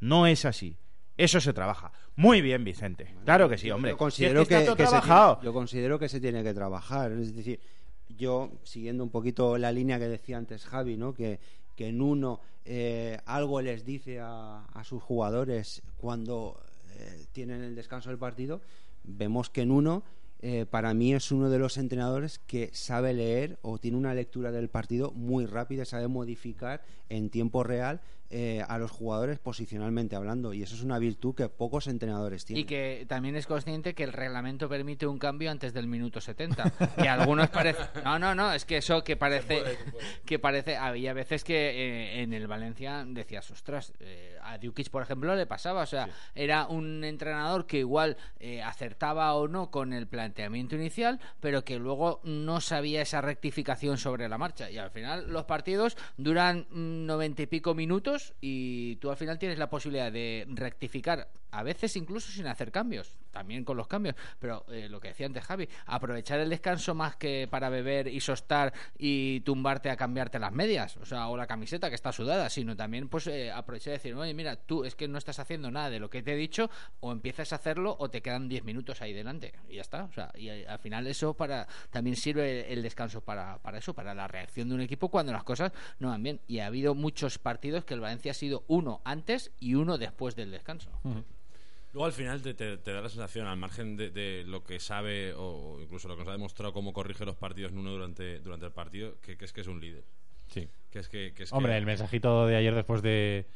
[0.00, 0.76] No es así.
[1.16, 1.92] Eso se trabaja.
[2.16, 3.14] Muy bien, Vicente.
[3.24, 3.92] Claro que sí, hombre.
[3.92, 5.34] Yo Si considero es que, está todo que se trabajado.
[5.36, 7.12] tiene- yo considero que se tiene que trabajar.
[7.12, 7.60] Es decir,
[8.08, 11.14] yo, siguiendo un poquito la línea que decía antes Javi, ¿no?
[11.14, 11.38] que
[11.76, 16.62] que Nuno eh, algo les dice a, a sus jugadores cuando
[16.96, 18.60] eh, tienen el descanso del partido,
[19.02, 20.04] vemos que Nuno
[20.40, 24.52] eh, para mí es uno de los entrenadores que sabe leer o tiene una lectura
[24.52, 28.00] del partido muy rápida, sabe modificar en tiempo real
[28.36, 32.62] eh, a los jugadores posicionalmente hablando y eso es una virtud que pocos entrenadores tienen.
[32.62, 36.72] Y que también es consciente que el reglamento permite un cambio antes del minuto 70.
[36.96, 37.82] Que algunos parece.
[38.04, 39.62] No, no, no, es que eso que parece.
[40.24, 40.76] Que parece.
[40.76, 45.46] Había veces que eh, en el Valencia decías, ostras, eh, a Dukic, por ejemplo, le
[45.46, 45.82] pasaba.
[45.82, 51.20] O sea, era un entrenador que igual eh, acertaba o no con el planteamiento inicial,
[51.38, 54.70] pero que luego no sabía esa rectificación sobre la marcha.
[54.72, 59.38] Y al final los partidos duran mm, noventa y pico minutos y tú al final
[59.38, 64.16] tienes la posibilidad de rectificar, a veces incluso sin hacer cambios, también con los cambios.
[64.38, 68.20] Pero eh, lo que decía antes Javi, aprovechar el descanso más que para beber y
[68.20, 72.50] sostar y tumbarte a cambiarte las medias, o sea, o la camiseta que está sudada,
[72.50, 75.70] sino también pues eh, aprovechar y decir, oye, mira, tú es que no estás haciendo
[75.70, 78.64] nada de lo que te he dicho, o empiezas a hacerlo o te quedan 10
[78.64, 79.52] minutos ahí delante.
[79.68, 80.04] Y ya está.
[80.04, 83.94] O sea, y eh, al final eso para también sirve el descanso para, para eso,
[83.94, 86.40] para la reacción de un equipo cuando las cosas no van bien.
[86.48, 90.34] Y ha habido muchos partidos que el Valencia ha sido uno antes y uno después
[90.34, 90.90] del descanso.
[91.94, 94.78] Luego al final te, te- te da la sensación, al margen de, de lo que
[94.80, 98.66] sabe o incluso lo que nos ha demostrado cómo corrige los partidos Nuno durante, durante
[98.66, 100.04] el partido, que, que es que es un líder.
[100.48, 100.68] Sí.
[100.90, 103.46] Que es que, que es Hombre, el mensajito de ayer después de...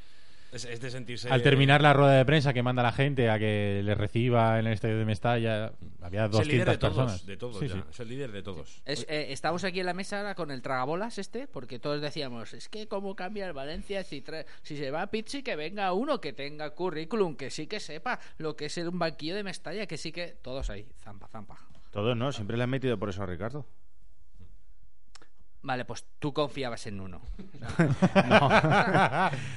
[0.52, 1.28] es, es de sentirse...
[1.28, 4.66] Al terminar la rueda de prensa que manda la gente a que le reciba en
[4.66, 7.26] el estadio de Mestalla, había es el líder 200 de todos, personas.
[7.26, 7.82] de todos Sí.
[7.90, 8.82] Es el líder de todos.
[8.84, 12.54] Es, eh, estamos aquí en la mesa ahora con el tragabolas este, porque todos decíamos,
[12.54, 14.24] es que cómo cambia el Valencia si,
[14.62, 18.18] si se va a Pizzi, que venga uno que tenga currículum, que sí que sepa
[18.38, 20.38] lo que es un banquillo de Mestalla, que sí que...
[20.40, 21.58] Todos ahí, zampa, zampa.
[21.90, 23.66] Todos no, siempre le han metido por eso a Ricardo.
[25.68, 27.20] Vale, pues tú confiabas en uno.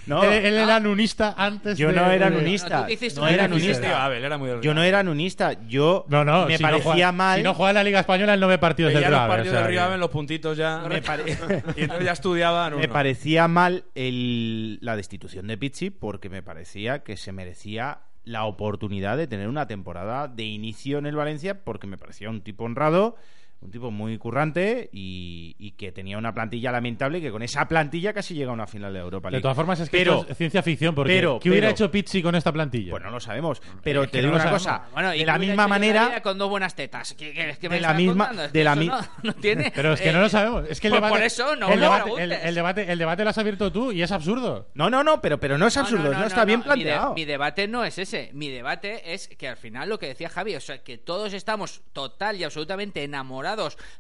[0.08, 2.86] No, él, él era nunista antes yo de- no era de- nunista.
[3.16, 4.04] No, No era nunista.
[4.04, 5.54] Abel era muy Yo no era nunista.
[5.68, 7.38] Yo No, no, me si no parecía juega- mal.
[7.38, 9.28] Si no juega en la Liga Española, él no ve partidos del los Real.
[9.30, 10.84] partidos o sea del Río en los puntitos ya.
[10.88, 11.24] me, pare-
[11.78, 12.82] y entonces ya estudiaba Nuno.
[12.82, 18.44] me parecía mal el- la destitución de Pizzi porque me parecía que se merecía la
[18.44, 22.66] oportunidad de tener una temporada de inicio en el Valencia porque me parecía un tipo
[22.66, 23.16] honrado,
[23.62, 27.68] un tipo muy currante y, y que tenía una plantilla lamentable y que con esa
[27.68, 29.42] plantilla casi llega a una final de Europa De League.
[29.44, 30.96] todas formas, es que pero, esto es ciencia ficción.
[30.96, 32.92] Porque pero- ¿Qué hubiera pero- hecho Pizzi con esta plantilla?
[32.92, 33.62] pues no lo sabemos.
[33.84, 34.64] Pero Es te digo no una sabemos.
[34.64, 36.22] cosa, Bueno, y de la misma manera...
[36.22, 37.14] con dos buenas tetas.
[37.14, 39.72] ¿Qué, qué- qué me De la estás misma- de la mi- no, no tiene.
[39.76, 40.66] Pero es que eh, no lo sabemos.
[40.68, 42.98] Es que el por- debate, por eso no el, me debate, el, el debate, el
[42.98, 44.70] debate lo has abierto tú y es absurdo.
[44.74, 47.14] No, no, no, pero, pero no es absurdo, no, está bien Mi, de- planteado.
[47.14, 48.32] mi debate no es ese.
[48.34, 51.84] Mi debate es que al final lo que decía Javi, o sea, que todos estamos
[51.94, 53.51] total y absolutamente enamorados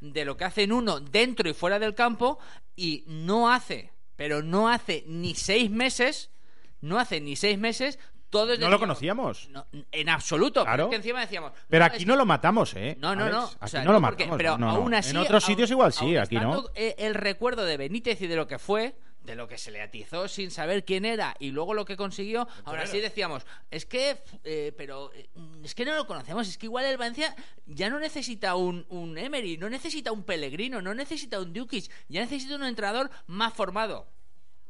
[0.01, 2.39] de lo que hacen uno dentro y fuera del campo
[2.75, 6.31] y no hace, pero no hace ni seis meses,
[6.79, 9.49] no hace ni seis meses, todos No lo conocíamos.
[9.49, 10.63] No, en absoluto.
[10.63, 10.75] Claro.
[10.77, 11.51] Pero es que encima decíamos.
[11.67, 12.95] Pero no, aquí no que- lo matamos, ¿eh?
[12.97, 13.43] no, no, no.
[13.43, 14.37] Aquí O sea, no lo porque- matamos.
[14.37, 15.09] pero aún así.
[15.09, 16.63] En otros aún- sitios igual sí, aquí no.
[16.75, 19.81] eh, el recuerdo de Benítez y de lo que fue, de lo que se le
[19.81, 24.17] atizó sin saber quién era y luego lo que consiguió, ahora sí decíamos, es que,
[24.43, 25.29] eh, pero eh,
[25.63, 27.36] es que no lo conocemos, es que igual el Valencia
[27.67, 32.21] ya no necesita un, un Emery, no necesita un Pellegrino, no necesita un Dukic, ya
[32.21, 34.07] necesita un entrenador más formado.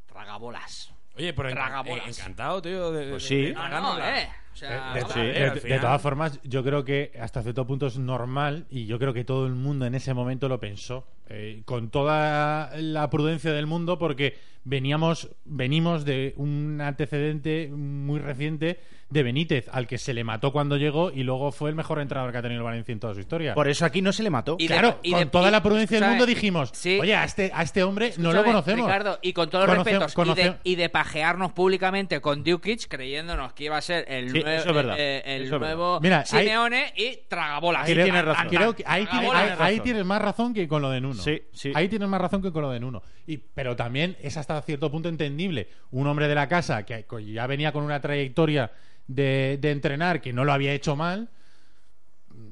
[0.08, 0.92] Tragabolas.
[1.16, 2.06] Oye, pero Tragabolas.
[2.06, 2.92] eh, encantado, tío.
[2.92, 3.46] De, Pues sí.
[3.48, 4.30] de No, no, eh.
[4.54, 5.20] O sea, De, vamos sí.
[5.22, 9.24] de- todas formas, yo creo que hasta cierto punto es normal y yo creo que
[9.24, 13.98] todo el mundo en ese momento lo pensó eh, con toda la prudencia del mundo
[13.98, 20.54] porque veníamos venimos de un antecedente muy reciente de Benítez al que se le mató
[20.54, 23.14] cuando llegó y luego fue el mejor entrenador que ha tenido el Valencia en toda
[23.14, 23.54] su historia.
[23.56, 24.56] Por eso aquí no se le mató.
[24.58, 26.98] Y de- claro, y con de- toda y- la prudencia del mundo dijimos, Sí.
[27.02, 28.86] oye, a este, a este hombre no lo conocemos.
[28.86, 32.42] Ricardo, y con todos los Conoce- respetos, conoce- y, de, y de pajearnos públicamente con
[32.46, 34.96] Dukic, creyéndonos que iba a ser el, Sí, nuevo- eso es verdad.
[34.98, 35.76] eh, el Eso es verdad.
[35.76, 37.86] nuevo Mira, ahí- Simeone y tragabolas.
[37.88, 38.48] Ahí Creo- tienes razón.
[38.48, 39.42] creo que ahí, tiene- Tragabolas.
[39.44, 39.84] ahí- ahí razón.
[39.84, 41.21] tienes más razón que con lo de Nuno.
[41.22, 41.72] Sí, sí.
[41.76, 43.02] Ahí tienes más razón que con lo de Nuno.
[43.28, 45.70] Y, pero también es hasta cierto punto entendible.
[45.92, 48.72] Un hombre de la casa que ya venía con una trayectoria
[49.08, 51.30] de, de entrenar que no lo había hecho mal.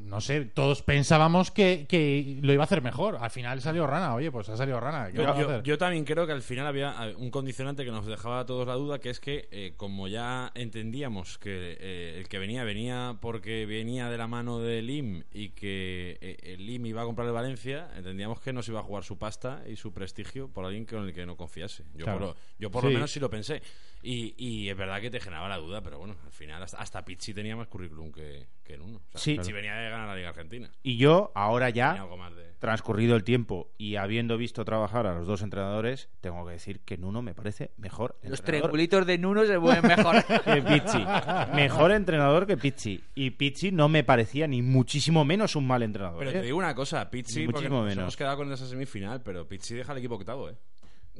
[0.10, 3.18] No sé, todos pensábamos que, que lo iba a hacer mejor.
[3.22, 4.16] Al final salió rana.
[4.16, 5.12] Oye, pues ha salido rana.
[5.12, 8.46] ¿Qué Yo, también creo que al final había eh, un condicionante que nos dejaba a
[8.46, 12.64] todos la duda, que es que eh, como ya entendíamos que eh, el que venía
[12.64, 17.06] venía porque venía de la mano de Lim y que eh, el Lim iba a
[17.06, 20.66] comprar el Valencia, entendíamos que nos iba a jugar su pasta y su prestigio por
[20.66, 21.84] alguien con el que no confiase.
[21.96, 22.20] Yo Claro.
[22.20, 22.88] por, lo, yo por Sí.
[22.88, 23.62] lo menos sí lo pensé.
[24.02, 27.04] Y, y es verdad que te generaba la duda, pero bueno, al final hasta, hasta
[27.04, 28.98] Pizzi tenía más currículum que, que en uno.
[28.98, 29.36] O sea, Sí.
[29.38, 30.72] Pizzi venía de ganar la Liga Argentina.
[30.84, 32.54] Y yo, ahora ya, de...
[32.60, 36.98] transcurrido el tiempo y habiendo visto trabajar a los dos entrenadores, tengo que decir que
[36.98, 40.26] Nuno me parece mejor Los entrenador triangulitos de Nuno se pueden mejorar.
[40.46, 41.06] que Pizzi.
[41.54, 43.04] Mejor entrenador que Pizzi.
[43.16, 46.20] Y Pizzi no me parecía ni muchísimo menos un mal entrenador.
[46.20, 46.34] Pero ¿eh?
[46.36, 48.02] te digo una cosa, Pizzi, Ni porque muchísimo nos menos.
[48.04, 50.56] hemos quedado con esa semifinal, pero Pizzi deja el equipo octavo, ¿eh?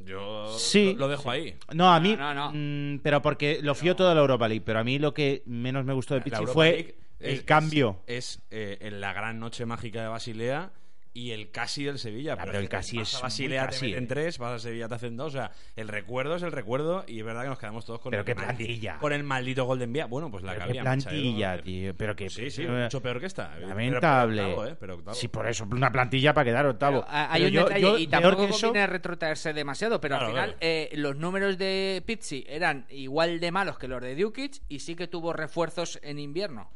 [0.04, 0.92] Yo Sí.
[0.94, 1.54] lo, lo dejo ahí.
[1.74, 2.16] No, a mí.
[2.16, 2.52] No, no, no.
[2.54, 4.62] mm, pero porque lo fío toda la Europa League.
[4.64, 8.02] Pero a mí lo que menos me gustó de Europa fue League el es- cambio.
[8.06, 10.70] Es, es, eh, en la gran noche mágica de Basilea
[11.12, 12.34] y el casi del Sevilla.
[12.38, 14.06] Ah, pero el casi vas es a Basilea casi, te meten eh.
[14.06, 15.34] tres, vas a Sevilla te hacen dos.
[15.34, 18.10] O sea, el recuerdo es el recuerdo y es verdad que nos quedamos todos con
[18.10, 18.98] Pero el qué plantilla.
[18.98, 20.06] Con el maldito Golden Vía.
[20.06, 20.82] Bueno, pues la Pero que había.
[20.82, 21.94] plantilla, tío.
[21.96, 22.30] Pero que.
[22.30, 23.56] Sí, sí, eh, mucho peor que esta.
[23.58, 24.36] Lamentable.
[24.42, 24.76] Pero octavo, ¿eh?
[24.78, 25.14] Pero octavo.
[25.14, 27.00] Sí, por eso, una plantilla para quedar octavo.
[27.00, 30.26] Pero, ah, hay un yo- detalle yo, y tampoco eso- conviene retrotraerse demasiado, pero Claro,
[30.26, 30.58] al final claro.
[30.60, 34.94] eh, los números de Pizzi eran igual de malos que los de Dukic y sí
[34.94, 36.70] que tuvo refuerzos en invierno.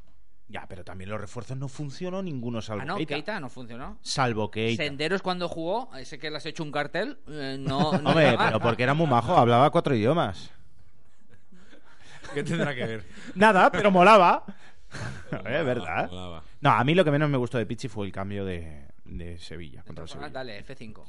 [0.48, 3.14] Ya, pero también los refuerzos no funcionó ninguno salvo Ah, no, Keita.
[3.14, 3.98] Keita no funcionó.
[4.02, 4.82] Salvo Keita.
[4.82, 8.60] Senderos cuando jugó, ese que le has hecho un cartel, eh, no, no Hombre, pero
[8.60, 10.50] porque era muy majo, hablaba cuatro idiomas.
[12.34, 13.04] ¿Qué tendrá que ver?
[13.34, 14.44] Nada, pero molaba.
[15.30, 16.08] Es verdad.
[16.10, 16.42] Molaba.
[16.60, 19.38] No, a mí lo que menos me gustó de Pichi fue el cambio de, de
[19.38, 20.30] Sevilla contra el Sevilla.
[20.30, 21.02] Dale, F5.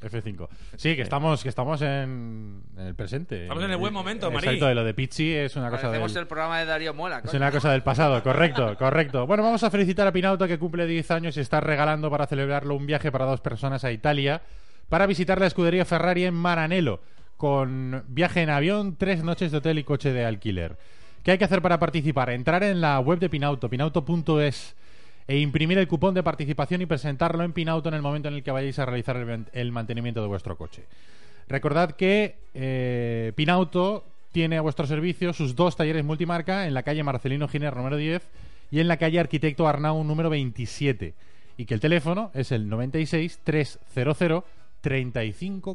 [0.00, 0.48] F5.
[0.76, 3.42] Sí, que estamos, que estamos en, en el presente.
[3.42, 4.46] Estamos en el buen momento, Marí.
[4.46, 7.18] Exacto, de lo de Pizzi es una cosa del, el programa de Darío Mola.
[7.18, 7.36] es coño.
[7.36, 9.26] una cosa del pasado, correcto, correcto.
[9.26, 12.74] Bueno, vamos a felicitar a Pinauto que cumple 10 años y está regalando para celebrarlo
[12.74, 14.42] un viaje para dos personas a Italia
[14.88, 17.00] para visitar la escudería Ferrari en Maranello
[17.36, 20.76] con viaje en avión, tres noches de hotel y coche de alquiler.
[21.22, 22.28] ¿Qué hay que hacer para participar?
[22.28, 24.76] Entrar en la web de Pinauto, pinauto.es
[25.30, 28.42] e imprimir el cupón de participación y presentarlo en Pinauto en el momento en el
[28.42, 30.82] que vayáis a realizar el, man- el mantenimiento de vuestro coche.
[31.48, 37.04] Recordad que eh, Pinauto tiene a vuestro servicio sus dos talleres multimarca en la calle
[37.04, 38.22] Marcelino Giner número 10
[38.72, 41.14] y en la calle Arquitecto Arnau número 27
[41.56, 44.42] y que el teléfono es el 96 300
[44.80, 45.74] 35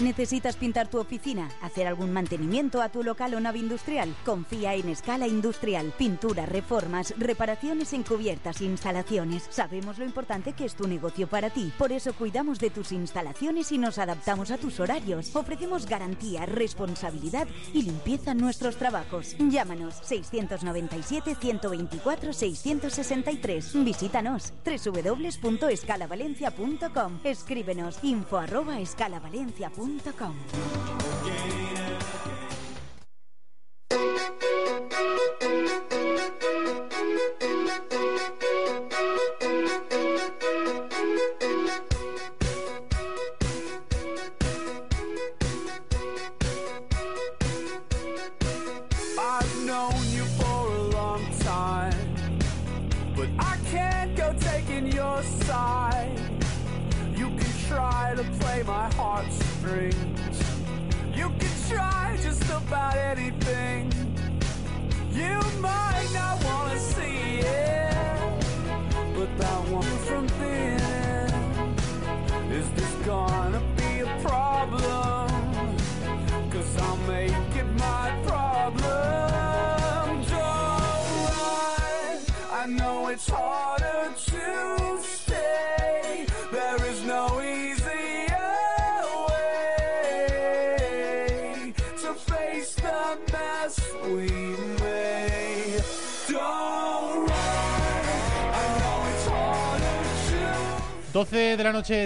[0.00, 1.50] ¿Necesitas pintar tu oficina?
[1.60, 4.16] ¿Hacer algún mantenimiento a tu local o nave industrial?
[4.24, 5.92] Confía en Escala Industrial.
[5.98, 9.46] Pintura, reformas, reparaciones encubiertas, instalaciones.
[9.50, 11.70] Sabemos lo importante que es tu negocio para ti.
[11.76, 15.36] Por eso cuidamos de tus instalaciones y nos adaptamos a tus horarios.
[15.36, 19.36] Ofrecemos garantía, responsabilidad y limpieza en nuestros trabajos.
[19.38, 23.84] Llámanos 697 124 663.
[23.84, 27.20] Visítanos www.escalavalencia.com.
[27.22, 29.89] Escríbenos info arroba escalavalencia.com.
[29.98, 31.79] punta.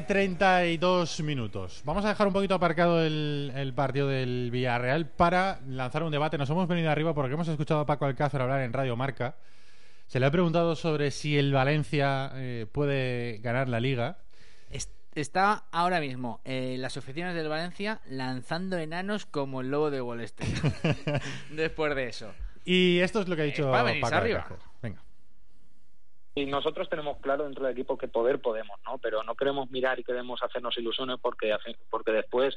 [0.07, 1.83] 32 minutos.
[1.85, 6.39] Vamos a dejar un poquito aparcado el, el partido del Villarreal para lanzar un debate.
[6.39, 9.37] Nos hemos venido arriba porque hemos escuchado a Paco Alcácer hablar en Radio Marca.
[10.07, 14.19] Se le ha preguntado sobre si el Valencia eh, puede ganar la liga.
[14.71, 20.03] Es- Está ahora mismo en las oficinas del Valencia lanzando enanos como el lobo de
[20.03, 20.53] Wall Street.
[21.51, 22.33] Después de eso.
[22.65, 24.47] Y esto es lo que ha Es dicho para venirse Paco arriba.
[24.83, 25.03] Venga.
[26.35, 28.99] Y nosotros tenemos claro dentro del equipo que poder podemos, ¿no?
[28.99, 31.55] Pero no queremos mirar y queremos hacernos ilusiones porque
[31.91, 32.57] porque después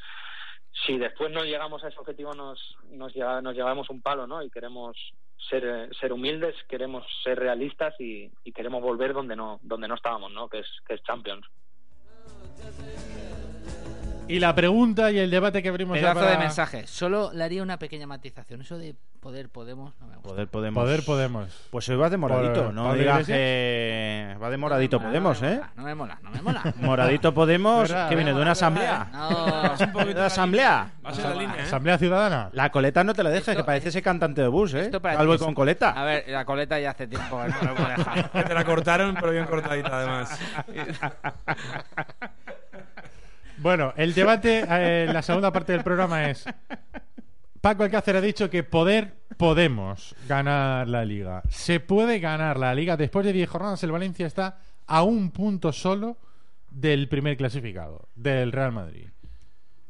[0.86, 2.60] si después no llegamos a ese objetivo nos
[2.90, 4.42] nos, nos llevamos un palo, ¿no?
[4.42, 4.98] Y queremos
[5.50, 10.32] ser ser humildes, queremos ser realistas y, y queremos volver donde no donde no estábamos,
[10.32, 10.50] ¿no?
[10.50, 11.46] Que es que es Champions.
[14.28, 16.88] Y la pregunta y el debate que abrimos ya Pedazo para- de mensaje.
[16.88, 18.62] Solo le haría una pequeña matización.
[18.62, 20.30] Eso de poder podemos no me gusta.
[20.30, 20.84] Poder Podemos.
[20.84, 21.68] Poder Podemos.
[21.72, 25.54] Pues hoy vas de moradito, Por- no digas que va de moradito No Podemos, mola,
[25.54, 25.62] ¿eh?
[25.76, 26.64] No me mola, no me mola.
[26.78, 29.08] Moradito Podemos, Verdad, que viene de una verdad, asamblea.
[29.12, 30.92] No, Es un poquito ¿De la la asamblea?
[31.06, 31.62] Va a ser la línea, ¿eh?
[31.64, 32.50] Asamblea Ciudadana.
[32.54, 34.90] La coleta no te la dejes, Esto- que parece ese cantante de bus, ¿eh?
[34.92, 35.90] Ti- con coleta.
[35.92, 39.46] A ver, la coleta ya hace tiempo que no lo te la cortaron, pero bien
[39.46, 40.40] cortadita, además.
[43.58, 46.46] Bueno, el debate eh, en la segunda parte del programa es.
[47.62, 51.42] Paco Alcácer ha dicho que poder podemos ganar la liga.
[51.50, 52.98] Se puede ganar la liga.
[52.98, 56.18] Después de 10 jornadas, el Valencia está a un punto solo
[56.70, 59.08] del primer clasificado, del Real Madrid.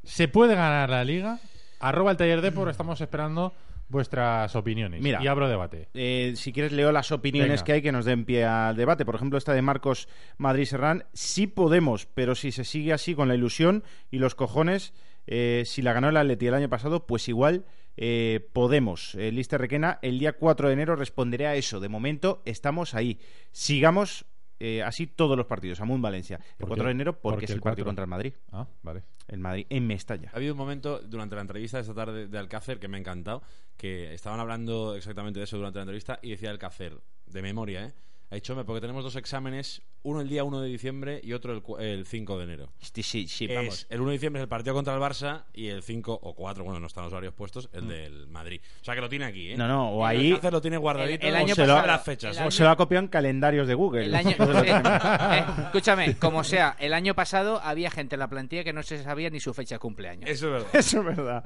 [0.04, 1.40] ¿Se puede ganar la liga?
[1.80, 3.54] Arroba el taller de por, estamos esperando
[3.90, 5.02] vuestras opiniones.
[5.02, 5.24] Mira.
[5.24, 5.90] Y abro debate.
[5.94, 7.64] Eh, si quieres leo las opiniones Venga.
[7.64, 9.06] que hay que nos den pie al debate.
[9.06, 11.06] Por ejemplo, esta de Marcos Madrid Serrán.
[11.14, 14.94] Sí podemos, pero si se sigue así con la ilusión y los cojones,
[15.26, 17.66] eh, si la ganó el Atleti el año pasado, pues igual
[17.98, 19.16] eh, podemos.
[19.16, 21.80] Eh, Lister Requena, el día 4 de enero responderé a eso.
[21.80, 23.20] De momento estamos ahí.
[23.52, 24.26] Sigamos
[24.60, 25.80] eh, así todos los partidos.
[25.82, 26.38] Amun Valencia.
[26.58, 26.88] El ¿Por 4 qué?
[26.88, 27.90] de enero ¿Por porque es el el partido 4?
[27.90, 28.34] contra el Madrid.
[28.52, 29.04] Ah, vale.
[29.28, 30.30] El Madrid en Mestalla.
[30.34, 33.00] Ha habido un momento durante la entrevista de esta tarde de Alcácer que me ha
[33.00, 33.42] encantado,
[33.76, 37.94] que estaban hablando exactamente de eso durante la entrevista y decía Alcácer, de memoria, ¿eh?
[38.30, 41.54] Ha dicho, "Hombre, porque tenemos dos exámenes, uno el día 1 de diciembre y otro
[41.54, 42.74] el, cu- el 5 de enero.
[42.80, 43.88] Sí, sí, sí, Es- vamos.
[43.90, 46.64] el 1 de diciembre es el partido contra el Barça y el 5 o 4,
[46.66, 48.60] bueno, no están los horarios puestos, el del Madrid.
[48.82, 49.56] O sea que lo tiene aquí, ¿eh?
[49.56, 49.60] Mm.
[49.60, 51.26] No, no, o El ahí- Alcácer lo tiene guardadito.
[51.26, 52.36] El- el año o se lo- pasado- las fechas.
[52.38, 52.48] el ¿eh?
[52.48, 54.04] O se lo ha copiado en calendarios de Google.
[54.06, 54.70] El año, sí.
[54.72, 59.02] Eh, escúchame, como sea, el año pasado había gente en la plantilla que no se
[59.04, 60.30] sabía ni su fecha de cumpleaños.
[60.30, 60.68] Eso es verdad.
[60.76, 61.44] Eso es verdad.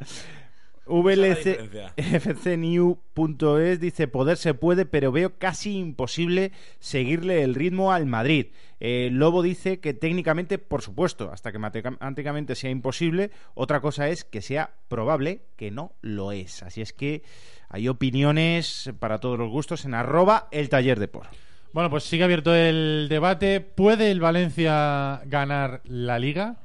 [0.86, 8.48] VLCFCNew.es dice poder se puede, pero veo casi imposible seguirle el ritmo al Madrid.
[8.80, 14.24] Eh, Lobo dice que técnicamente, por supuesto, hasta que matemáticamente sea imposible, otra cosa es
[14.24, 16.64] que sea probable que no lo es.
[16.64, 17.24] Así es que
[17.70, 21.28] hay opiniones para todos los gustos en arroba el taller de por.
[21.74, 23.62] Bueno, pues sigue abierto el debate.
[23.62, 26.58] ¿Puede el Valencia ganar la liga?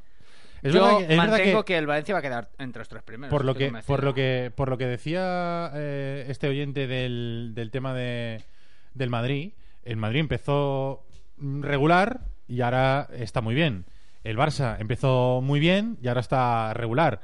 [0.63, 1.79] Es Yo verdad que- es verdad mantengo que- que...
[1.79, 3.31] el Valencia va a quedar entre los tres primeros.
[3.31, 7.71] por lo que por lo que por lo que decía eh, este oyente del, del
[7.71, 8.43] tema de
[8.95, 9.53] del Madrid
[9.85, 11.05] el Madrid empezó
[11.39, 13.85] regular y ahora está muy bien.
[14.25, 17.21] El Barça empezó muy bien y ahora está regular.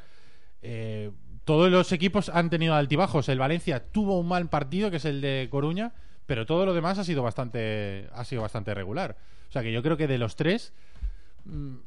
[0.62, 1.10] Eh,
[1.44, 3.28] todos los equipos han tenido altibajos.
[3.28, 5.92] El Valencia tuvo un mal partido que es el de Coruña
[6.26, 9.16] pero todo lo demás ha sido bastante ha sido bastante regular.
[9.48, 10.72] O sea que yo creo que de los tres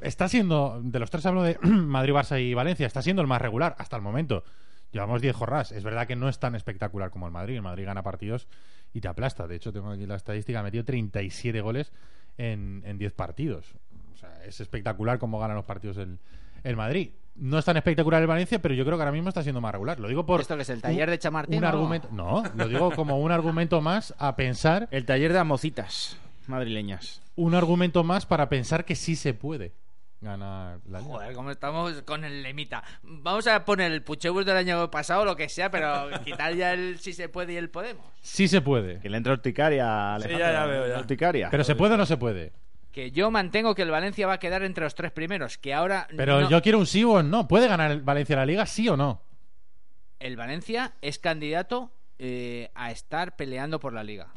[0.02, 3.42] está siendo, de los tres hablo de Madrid, Barça y Valencia, está siendo el más
[3.42, 4.44] regular hasta el momento.
[4.92, 5.72] Llevamos 10 jornadas.
[5.72, 7.56] Es verdad que no es tan espectacular como el Madrid.
[7.56, 8.48] El Madrid gana partidos
[8.94, 9.46] y te aplasta.
[9.48, 11.92] De hecho, tengo aquí la estadística, ha metido 37 goles
[12.38, 13.74] en, en 10 partidos.
[14.14, 16.18] O sea, es espectacular cómo ganan los partidos el,
[16.64, 17.12] el Madrid.
[17.36, 19.74] No es tan espectacular el Valencia, pero yo creo que ahora mismo está siendo más
[19.74, 20.00] regular.
[20.00, 22.70] Lo digo por ¿Esto que es el taller un- de Chamartín Un argumento, no, lo
[22.70, 27.22] digo como un argumento más a pensar El taller de amocitas madrileñas.
[27.36, 29.74] Un argumento más para pensar que sí se puede
[30.22, 31.12] ganar la liga.
[31.12, 32.84] Joder, como estamos con el lemita.
[33.04, 36.98] Vamos a poner el Puchebus del año pasado, lo que sea, pero quitar ya el
[37.00, 38.06] si se puede y el podemos.
[38.22, 39.00] Sí se puede.
[39.02, 41.00] Que le entra urticaria, Sí, ya, ya veo, ya.
[41.00, 41.50] Urticaria.
[41.52, 42.54] Pero se puede o no se puede.
[42.92, 46.08] Que yo mantengo que el Valencia va a quedar entre los tres primeros, que ahora
[46.16, 47.48] Pero no- yo quiero un sí o un no.
[47.48, 49.22] ¿Puede ganar el Valencia la liga, sí o no?
[50.18, 54.28] el Valencia es candidato eh, a estar peleando por la liga.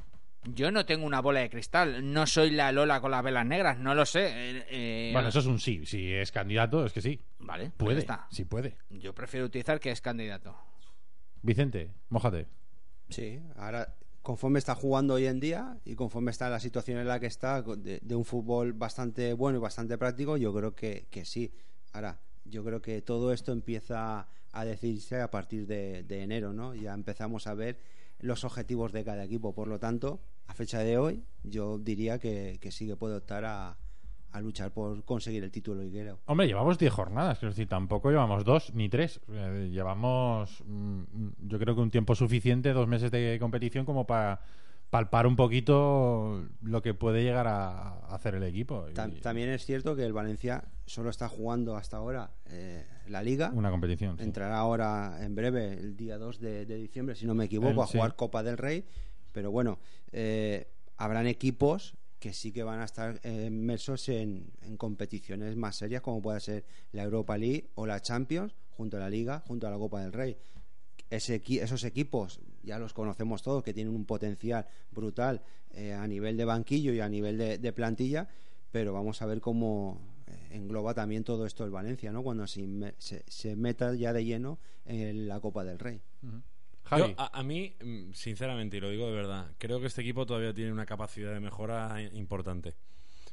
[0.44, 3.78] Yo no tengo una bola de cristal, no soy la Lola con las velas negras,
[3.78, 4.26] no lo sé.
[4.28, 5.84] eh, eh, Bueno, eso es un sí.
[5.84, 7.20] Si es candidato, es que sí.
[7.40, 7.98] Vale, Puede.
[8.00, 8.26] está.
[8.30, 8.76] Sí puede.
[8.88, 10.56] Yo prefiero utilizar que es candidato.
[11.42, 12.46] Vicente, mójate.
[13.10, 17.18] Sí, ahora conforme está jugando hoy en día y conforme está la situación en la
[17.18, 21.24] que está, de, de un fútbol bastante bueno y bastante práctico, yo creo que, que
[21.24, 21.50] sí.
[21.92, 26.74] Ahora, yo creo que todo esto empieza a decirse a partir de, de enero, ¿no?
[26.74, 27.78] Ya empezamos a ver
[28.20, 29.54] los objetivos de cada equipo.
[29.54, 33.44] Por lo tanto, a fecha de hoy, yo diría que, que sí que puede optar
[33.44, 33.76] a,
[34.32, 36.18] a luchar por conseguir el título liguero.
[36.26, 37.38] Hombre, llevamos 10 jornadas.
[37.38, 39.20] Quiero decir, tampoco llevamos dos ni tres.
[39.28, 41.02] Eh, llevamos, mm,
[41.46, 44.40] yo creo que un tiempo suficiente, dos meses de competición, como para
[44.90, 48.86] palpar un poquito lo que puede llegar a hacer el equipo.
[49.22, 53.50] También es cierto que el Valencia solo está jugando hasta ahora eh, la liga.
[53.54, 54.16] Una competición.
[54.16, 54.24] sí.
[54.24, 57.80] Entrará ahora en breve, el día 2 de, de diciembre, si no me equivoco, El-
[57.80, 58.16] a jugar sí.
[58.16, 58.84] Copa del Rey.
[59.32, 59.78] Pero bueno,
[60.12, 65.76] eh, habrán equipos que sí que van a estar eh, inmersos en, en competiciones más
[65.76, 69.68] serias como puede ser la Europa League o la Champions junto a la Liga, junto
[69.68, 70.36] a la Copa del Rey.
[71.10, 75.42] Ese esos equipos ya los conocemos todos que tienen un potencial brutal
[75.72, 78.28] eh, a nivel de banquillo y a nivel de, de plantilla,
[78.70, 82.22] pero vamos a ver cómo eh, engloba también todo esto el Valencia, ¿no?
[82.22, 82.66] Cuando se,
[82.98, 86.00] se, se meta ya de lleno en la Copa del Rey.
[86.84, 87.02] Javi.
[87.02, 90.24] Yo, a, a mí, mm, sinceramente, y lo digo de verdad, creo que este equipo
[90.26, 92.74] todavía tiene una capacidad de mejora i- importante.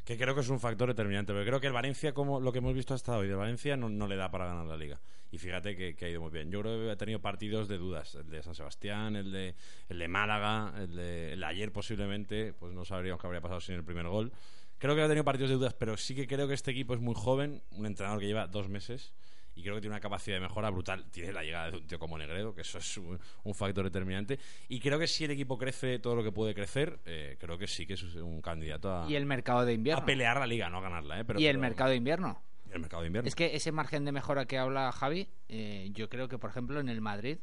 [0.05, 1.33] Que creo que es un factor determinante.
[1.33, 3.89] Pero creo que el Valencia, como lo que hemos visto hasta hoy de Valencia, no,
[3.89, 5.01] no le da para ganar la liga.
[5.31, 6.51] Y fíjate que, ha ido muy bien.
[6.51, 8.15] Yo creo que ha tenido partidos de dudas.
[8.15, 9.55] El de San Sebastián, el de,
[9.89, 12.53] el de Málaga, el de, el de ayer posiblemente.
[12.53, 14.31] Pues no sabríamos qué habría pasado sin el primer gol.
[14.77, 16.99] Creo que ha tenido partidos de dudas, pero sí que creo que este equipo es
[16.99, 17.63] muy joven.
[17.71, 19.13] Un entrenador que lleva dos meses
[19.55, 21.05] y creo que tiene una capacidad de mejora brutal.
[21.11, 24.37] Tiene la llegada de un tío como Negredo, que eso es un, un factor determinante.
[24.67, 27.65] Y creo que si el equipo crece todo lo que puede crecer, eh, creo que
[27.67, 30.03] sí que es un candidato a, Y el mercado de invierno.
[30.03, 31.19] a pelear la liga, no a ganarla.
[31.19, 31.25] ¿eh?
[31.25, 32.41] Pero, y el pero- mercado de invierno.
[32.71, 33.27] el mercado de invierno.
[33.27, 36.79] Es que ese margen de mejora que habla Javi, eh, yo creo que, por ejemplo,
[36.81, 37.37] en el Madrid,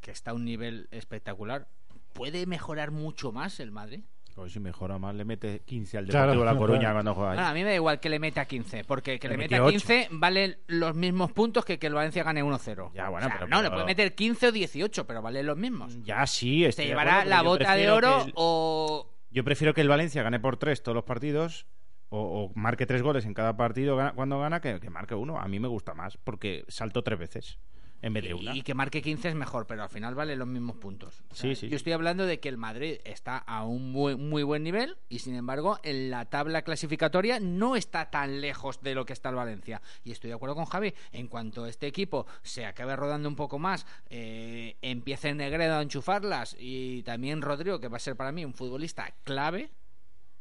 [0.00, 1.66] que está a un nivel espectacular,
[2.12, 4.04] ¿puede mejorar mucho más el Madrid?
[4.36, 6.94] Pues si mejora más, le mete 15 al Claro, Deportivo La Coruña claro.
[6.96, 7.36] cuando juega ahí.
[7.38, 9.56] Bueno, a mí me da igual que le meta 15, porque que le, Le meta
[9.56, 12.92] metió 15 vale los mismos puntos que que el Valencia gane 1-0.
[12.92, 15.42] Ya, bueno, O sea, pero- no, le pero- puede meter 15 o 18, pero vale
[15.42, 15.96] los mismos.
[16.04, 19.10] Ya sí, Se llevará acuerdo, la bota de oro el- o...
[19.30, 21.66] Yo prefiero que el Valencia gane por tres todos los partidos
[22.10, 25.40] o, o marque tres goles en cada partido cuando gana que, que marque uno.
[25.40, 27.58] A mí me gusta más porque salto tres veces
[28.06, 28.54] en vez de una.
[28.54, 31.22] Y que marque 15 es mejor, pero al final vale los mismos puntos.
[31.30, 31.68] O sea, Sí, sí.
[31.68, 35.18] Yo estoy hablando de que el Madrid está a un muy, muy buen nivel y
[35.18, 39.34] sin embargo en la tabla clasificatoria no está tan lejos de lo que está el
[39.34, 39.82] Valencia.
[40.04, 43.58] Y estoy de acuerdo con Javi, en cuanto este equipo se acabe rodando un poco
[43.58, 48.44] más, eh, empiece Negredo a enchufarlas y también Rodrigo, que va a ser para mí
[48.44, 49.70] un futbolista clave,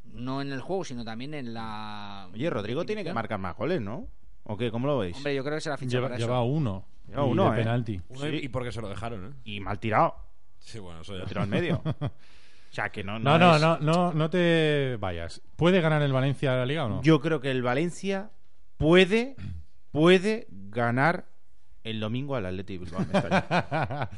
[0.03, 2.29] no en el juego, sino también en la...
[2.31, 4.07] Oye, Rodrigo tiene que marcar más goles, ¿no?
[4.43, 4.69] ¿O qué?
[4.69, 5.17] ¿Cómo lo veis?
[5.17, 6.27] Hombre, yo creo que será fichado Lleva, para eso.
[6.27, 6.85] lleva uno.
[7.07, 7.63] Lleva Y uno, de ¿eh?
[7.63, 8.01] penalti.
[8.09, 9.35] Uno y- y porque se lo dejaron, ¿eh?
[9.43, 10.15] Y mal tirado.
[10.59, 11.19] Sí, bueno, eso ya.
[11.21, 11.81] Lo tiró al medio.
[12.71, 15.41] O sea, que no, No, no, es- no, no, no te vayas.
[15.55, 17.01] ¿Puede ganar el Valencia la liga o no?
[17.03, 18.31] Yo creo que el Valencia
[18.75, 19.37] puede,
[19.91, 21.23] puede ganar
[21.85, 23.05] el domingo al Atleti Bilbao.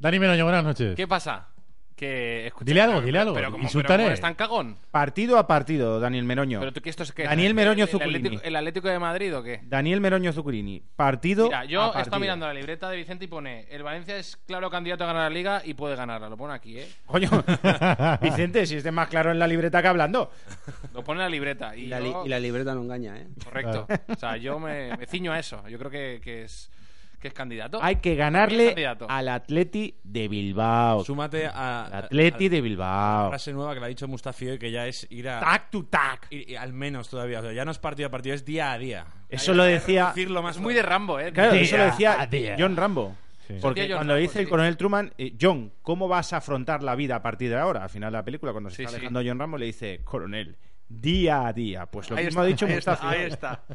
[0.00, 0.96] Dani Meroño, buenas noches.
[0.96, 1.48] ¿Qué pasa?
[1.96, 3.94] Que, escucha, Dile algo, pero- dile algo, Pero como, insúltale.
[3.98, 4.76] pero como es tan cagón.
[4.90, 6.58] partido a partido, Daniel Meroño.
[6.58, 8.02] Pero tú que esto es que Daniel Meroño el.
[8.02, 9.60] Atlético, ¿El Atlético de Madrid o qué?
[9.62, 10.82] Daniel Meroño Zucurini.
[10.96, 12.20] Partido Mira, yo a he estado partido.
[12.20, 15.34] mirando la libreta de Vicente y pone: el Valencia es claro candidato a ganar la
[15.34, 16.28] liga y puede ganarla.
[16.28, 16.88] Lo pone aquí, ¿eh?
[17.06, 17.30] Coño,
[18.20, 20.32] Vicente, si esté más claro en la libreta que hablando.
[20.92, 21.76] Lo pone en la libreta.
[21.76, 23.28] Y, Y la, li- yo- y la libreta no engaña, ¿eh?
[23.44, 23.86] Correcto.
[24.08, 25.62] O sea, yo me, me ciño a eso.
[25.68, 26.70] Yo creo que, que es,
[27.24, 27.78] que es candidato.
[27.82, 28.74] Hay que ganarle
[29.08, 31.02] al Atleti de Bilbao.
[31.04, 33.28] Súmate a, Al Atleti a- de Bilbao.
[33.30, 35.40] frase nueva que le ha dicho Mustafi hoy, que ya es ir a...
[35.40, 36.26] Tac to tac.
[36.30, 37.38] ir- ir al menos todavía.
[37.38, 39.06] O sea, ya no es partido a partido, es día a día.
[39.30, 41.32] Eso Hay- lo decía- reducirlo más es muy de Rambo, ¿eh?
[41.32, 42.28] Claro, Día eso lo decía.
[42.58, 43.16] John Rambo.
[43.48, 43.54] Sí.
[43.62, 44.50] Porque cuando dice el sí.
[44.50, 47.84] coronel Truman, eh, John, ¿cómo vas a afrontar la vida a partir de ahora?
[47.84, 48.96] Al final de la película, cuando se Sí, está sí.
[48.96, 50.56] alejando John Rambo, le dice, coronel,
[50.88, 51.86] día a día.
[51.86, 53.16] Pues lo Ahí mismo está, ha dicho ahí está, Mustafi.
[53.16, 53.60] ahí está.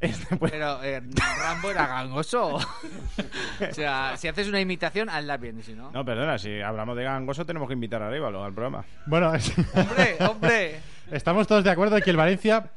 [0.00, 1.00] Este, pues, Pero eh,
[1.38, 2.56] Rambo era gangoso.
[2.56, 5.90] o sea, si haces una imitación, hazla bien, si no...
[5.92, 8.84] No, perdona, si hablamos de gangoso tenemos que invitar a Arévalo al programa.
[9.06, 10.80] Bueno, es- ¡Hombre, hombre!
[11.10, 12.68] estamos todos de acuerdo en que el Valencia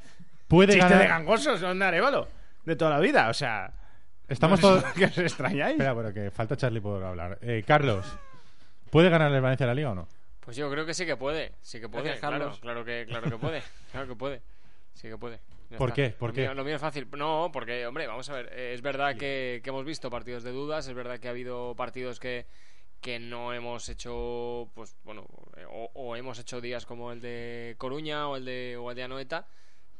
[0.47, 1.01] puede Chiste ganar.
[1.01, 2.27] de gangosos son de Arévalo.
[2.63, 3.71] De toda la vida, o sea...
[4.27, 4.83] Estamos no todos.
[4.93, 5.71] ¿Qué os extrañáis?
[5.73, 7.39] Espera, pero que falta Charlie por hablar.
[7.41, 8.05] Eh, Carlos,
[8.91, 10.07] ¿puede ganar el Valencia la liga o no?
[10.49, 11.51] Pues yo creo que sí que puede.
[11.61, 12.39] Sí que puede, Gracias, claro.
[12.39, 12.59] Carlos.
[12.59, 13.61] Claro que, claro que puede.
[13.91, 14.41] Claro que puede.
[14.95, 15.39] Sí que puede.
[15.69, 15.95] Ya ¿Por está.
[16.01, 16.09] qué?
[16.09, 16.41] ¿Por Lo qué?
[16.41, 17.07] mío- lo mío es fácil.
[17.15, 18.49] No, porque, hombre, vamos a ver.
[18.51, 20.87] eh, es verdad que, que hemos visto partidos de dudas.
[20.87, 22.47] Es verdad que ha habido partidos que,
[22.99, 27.75] que no hemos hecho, pues bueno, eh, o, o hemos hecho días como el de
[27.77, 29.47] Coruña o el de, o el de Anoeta.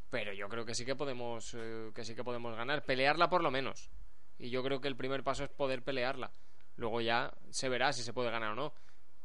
[0.10, 2.84] Pero yo creo que sí que podemos, eh, que sí que podemos ganar.
[2.86, 3.92] Pelearla por lo menos.
[4.40, 6.32] Y yo creo que el primer paso es poder pelearla.
[6.76, 8.74] Luego ya se verá si se puede ganar o no.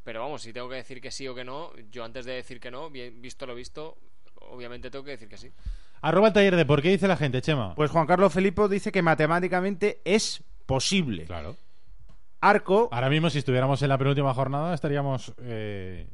[0.05, 2.59] Pero vamos, si tengo que decir que sí o que no, yo antes de decir
[2.59, 3.97] que no, bien, visto lo visto,
[4.51, 5.51] obviamente tengo que decir que sí.
[6.01, 7.73] Arroba el taller de por qué dice la gente, Chema.
[7.73, 11.25] Pues Juan Carlos Felipe dice que matemáticamente es posible.
[11.25, 11.57] claro.
[12.41, 16.05] Arco, Ahora mismo, si estuviéramos en la penúltima jornada, estaríamos eh,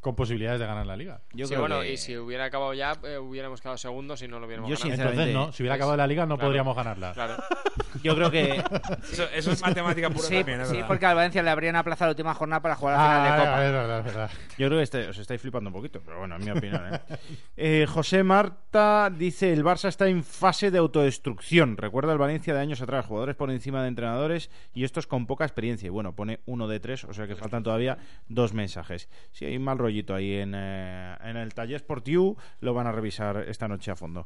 [0.00, 1.20] con posibilidades de ganar la liga.
[1.34, 4.28] yo Sí, creo bueno, que- y si hubiera acabado ya, eh, hubiéramos quedado segundos y
[4.28, 4.90] no lo hubiéramos Yo ganado.
[4.90, 5.80] sinceramente- Entonces, no, si hubiera ¿ves?
[5.80, 6.48] acabado la liga, no Claro.
[6.48, 7.12] podríamos ganarla.
[7.12, 7.36] Claro.
[8.02, 8.62] yo creo que
[9.12, 12.12] Eso, eso es matemática pura Sí, también, sí, porque al Valencia le habrían aplazado la
[12.12, 13.66] última jornada para jugar la Ah, final de Copa.
[13.66, 14.30] es verdad, es verdad.
[14.58, 16.82] Yo creo que este- os estáis flipando un poquito, pero bueno, es mi opinión.
[16.94, 17.00] ¿eh?
[17.56, 21.76] Eh, José Marta dice: el Barça está en fase de autodestrucción.
[21.76, 25.44] Recuerda el Valencia de años atrás, jugadores por encima de entrenadores y estos con poca
[25.44, 25.86] experiencia.
[25.86, 27.98] Y bueno, pone uno de tres, o sea que faltan todavía
[28.28, 29.08] dos mensajes.
[29.32, 32.36] Sí, hay un mal rollo rollito ahí en, eh, en el taller Sportiu.
[32.60, 34.24] Lo van a revisar esta noche a fondo.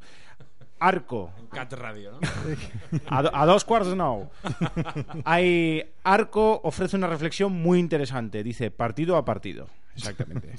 [0.81, 1.31] Arco.
[1.51, 2.19] Cat Radio, ¿no?
[3.09, 4.31] A, do- a dos cuartos no.
[5.25, 8.43] Hay Arco ofrece una reflexión muy interesante.
[8.43, 9.69] Dice partido a partido.
[9.97, 10.55] Exactamente.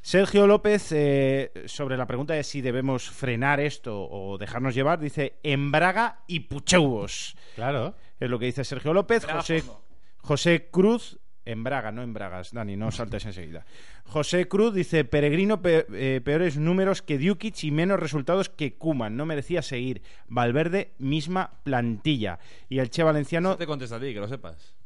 [0.00, 5.34] Sergio López, eh, sobre la pregunta de si debemos frenar esto o dejarnos llevar, dice
[5.42, 7.36] embraga y pucheubos.
[7.56, 7.94] Claro.
[8.20, 9.24] Es lo que dice Sergio López.
[9.24, 9.82] Braga José, fondo.
[10.18, 11.18] José Cruz,
[11.50, 13.64] en Braga, no en Bragas, Dani, no saltes enseguida.
[14.04, 19.16] José Cruz dice, Peregrino pe- eh, peores números que Dukic y menos resultados que Kuman,
[19.16, 20.02] no merecía seguir.
[20.28, 22.38] Valverde, misma plantilla.
[22.68, 24.76] Y el Che Valenciano, No te contesta a ti, que lo sepas.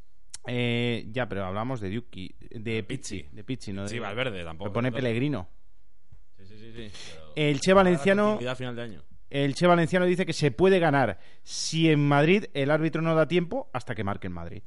[0.47, 3.27] eh, ya, pero hablamos de Duki, de Pizzi.
[3.33, 3.89] De Pizzi, no de...
[3.89, 4.69] Sí, Valverde tampoco.
[4.69, 5.03] Lo pone Claro.
[5.05, 5.49] Pellegrino.
[6.39, 6.73] Sí, sí, sí.
[6.75, 6.91] sí.
[7.15, 8.39] Pero- El Che Valenciano...
[8.57, 9.03] Final de año.
[9.31, 13.27] El Che Valenciano dice que se puede ganar si en Madrid el árbitro no da
[13.27, 14.63] tiempo hasta que marque en Madrid.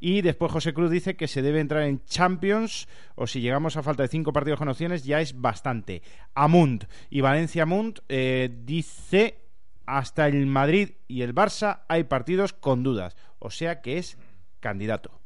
[0.00, 3.82] Y después José Cruz dice que se debe entrar en Champions o si llegamos a
[3.82, 6.02] falta de cinco partidos con opciones ya es bastante.
[6.34, 9.48] Amunt y Valencia Amunt eh, dice
[9.86, 13.16] hasta el Madrid y el Barça hay partidos con dudas.
[13.38, 14.18] O sea que es
[14.60, 15.20] candidato.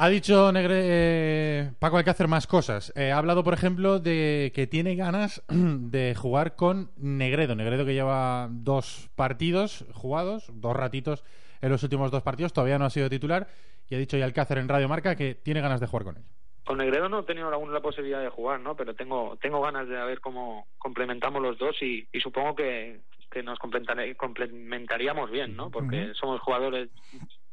[0.00, 2.92] Ha dicho Negre, eh, Paco Alcácer más cosas.
[2.94, 7.56] Eh, ha hablado, por ejemplo, de que tiene ganas de jugar con Negredo.
[7.56, 11.24] Negredo que lleva dos partidos jugados, dos ratitos
[11.60, 13.48] en los últimos dos partidos, todavía no ha sido titular.
[13.88, 16.22] Y ha dicho ya Alcácer en Radio Marca que tiene ganas de jugar con él.
[16.64, 18.76] Con Negredo no he tenido aún la posibilidad de jugar, ¿no?
[18.76, 23.00] Pero tengo tengo ganas de ver cómo complementamos los dos y, y supongo que,
[23.30, 25.70] que nos complementaríamos bien, ¿no?
[25.70, 26.90] Porque somos jugadores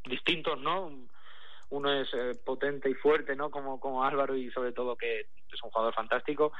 [0.04, 0.90] distintos, ¿no?
[1.70, 3.50] Uno es eh, potente y fuerte, ¿no?
[3.50, 6.52] Como, como Álvaro y sobre todo que es un jugador fantástico.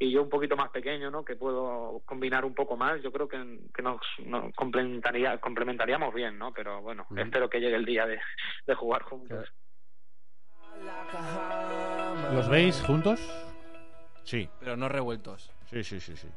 [0.00, 1.24] Y yo un poquito más pequeño, ¿no?
[1.24, 3.02] Que puedo combinar un poco más.
[3.02, 6.52] Yo creo que, que nos, nos complementaría, complementaríamos bien, ¿no?
[6.52, 8.20] Pero bueno, espero que llegue el día de,
[8.66, 9.52] de jugar juntos.
[12.32, 13.20] ¿Los veis juntos?
[14.22, 15.50] Sí, Pero no revueltos.
[15.70, 16.14] sí, sí, sí.
[16.16, 16.28] sí.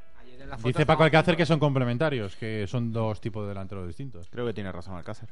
[0.63, 4.27] Dice Paco Alcácer que son complementarios, que son dos tipos de delanteros distintos.
[4.29, 5.29] Creo que tiene razón Alcácer.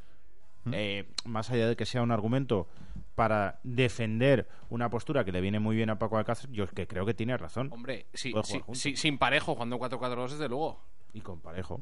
[0.66, 0.72] ¿Mm?
[0.74, 2.68] Eh, más allá de que sea un argumento
[3.16, 6.88] para defender una postura que le viene muy bien a Paco Alcácer, yo es que
[6.88, 7.70] creo que tiene razón.
[7.72, 8.34] Hombre, sí,
[8.74, 10.82] sí, sin parejo, jugando 4-4-2, desde luego.
[11.14, 11.82] Y con parejo.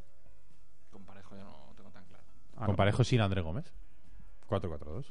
[0.92, 2.24] Con parejo yo no tengo tan claro.
[2.56, 2.76] Ah, Con no.
[2.76, 3.72] parejo sin André Gómez.
[4.50, 5.06] 4-4-2.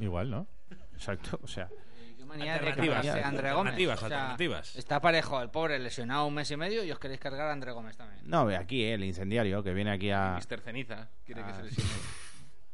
[0.00, 0.46] Igual, ¿no?
[0.94, 1.68] Exacto, o sea,
[2.16, 3.72] Qué manía de Alternativas, a André Gómez.
[3.72, 4.76] alternativas, O sea, alternativas.
[4.76, 7.72] Está parejo el pobre lesionado un mes y medio y os queréis cargar a André
[7.72, 8.22] Gómez también.
[8.28, 10.32] no, ve aquí eh, el incendiario que viene aquí a...
[10.36, 11.54] Mister Ceniza quiere que Ah.
[11.56, 11.90] se lesione.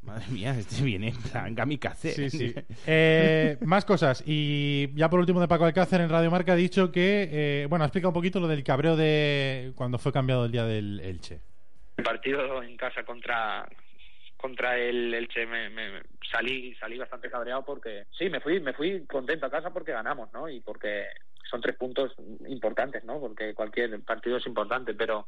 [0.02, 2.10] Madre mía, este viene en plan kamikaze.
[2.12, 2.54] Sí, sí.
[2.86, 4.22] Eh, más cosas.
[4.26, 7.84] Y ya por último de Paco Alcácer en Radio Marca ha dicho que, eh, bueno,
[7.84, 11.40] ha explicado un poquito lo del cabreo de cuando fue cambiado el día del Elche.
[11.96, 13.68] el partido en casa contra
[14.36, 19.04] contra el Elche me, me- salí salí bastante cabreado porque sí me fui me fui
[19.06, 21.04] contento a casa porque ganamos no y porque
[21.52, 22.12] son tres puntos
[22.48, 25.26] importantes no porque cualquier partido es importante pero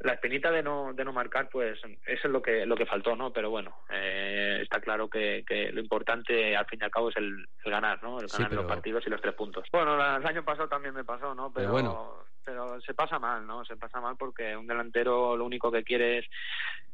[0.00, 3.14] la espinita de no de no marcar pues eso es lo que lo que faltó
[3.14, 7.10] no pero bueno eh, está claro que, que lo importante al fin y al cabo
[7.10, 9.64] es el, el ganar no el Sí, ganar pero- los partidos y los tres puntos
[9.70, 12.14] bueno el año pasado también me pasó no Pero pero bueno.
[12.44, 13.62] pero se pasa mal, ¿no?
[13.66, 16.26] Se pasa mal porque un delantero lo único que quiere es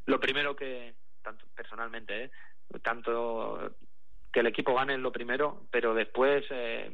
[0.07, 2.31] lo primero que, tanto personalmente, ¿eh?
[2.83, 3.71] tanto
[4.33, 6.91] que el equipo gane es lo primero, pero después eh,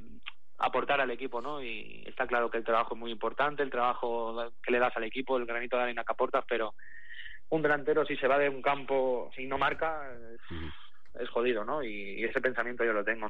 [0.61, 1.63] aportar al equipo, ¿no?
[1.63, 5.05] Y está claro que el trabajo es muy importante, el trabajo que le das al
[5.05, 6.75] equipo, el granito de arena que aportas, pero
[7.49, 11.83] un delantero si se va de un campo, si no marca, es, es jodido, ¿no?
[11.83, 13.29] Y, y ese pensamiento yo lo tengo.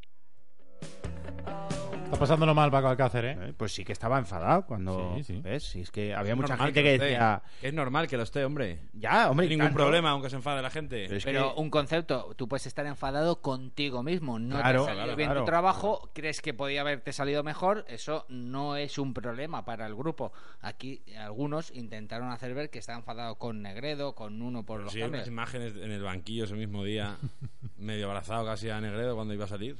[2.10, 3.36] Está pasándolo mal Paco Alcácer, ¿eh?
[3.40, 5.14] Eh, Pues sí que estaba enfadado cuando...
[5.18, 5.40] Sí, sí.
[5.40, 5.62] ¿Ves?
[5.62, 7.40] Si es que había mucha gente que decía...
[7.62, 8.80] Es normal que lo esté, hombre.
[8.94, 9.82] Ya, hombre, No hay ningún tanto".
[9.84, 11.06] problema, aunque se enfade la gente.
[11.08, 14.94] Pero Pero que- un concepto, tú puedes estar enfadado contigo mismo, no Claro, te ha
[14.94, 15.40] salido claro, bien claro.
[15.42, 19.94] tu trabajo, crees que podía haberte salido mejor, eso no es un problema para el
[19.94, 20.32] grupo.
[20.60, 24.98] Aquí algunos intentaron hacer ver que está enfadado con Negredo, con uno por los Sí,
[24.98, 25.20] hay cambios.
[25.22, 27.16] unas imágenes en el banquillo ese mismo día,
[27.78, 29.76] medio abrazado casi a Negredo cuando iba a salir.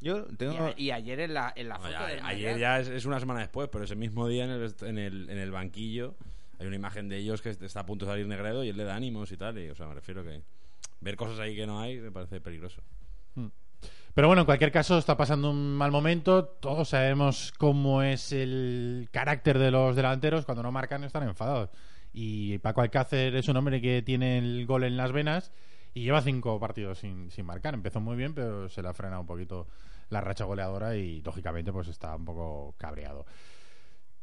[0.00, 0.66] Yo Y, tengo...
[0.66, 3.18] a- y ayer en la, en la No, foto ya- ayer ya es, es una
[3.20, 6.14] semana después, pero ese mismo día en el, en, el, en el banquillo
[6.60, 8.84] hay una imagen de ellos que está a punto de salir Negredo y él le
[8.84, 9.58] da ánimos y tal.
[9.58, 10.40] Y, o sea, me refiero que
[11.00, 12.82] ver cosas ahí que no hay me parece peligroso.
[14.14, 16.44] Pero bueno, en cualquier caso está pasando un mal momento.
[16.44, 20.44] Todos sabemos cómo es el carácter de los delanteros.
[20.44, 21.70] Cuando no marcan están enfadados.
[22.12, 25.52] Y Paco Alcácer es un hombre que tiene el gol en las venas
[25.94, 27.74] y lleva cinco partidos sin, sin marcar.
[27.74, 29.68] Empezó muy bien, pero se le ha frenado un poquito
[30.10, 33.26] la racha goleadora y lógicamente pues está un poco cabreado.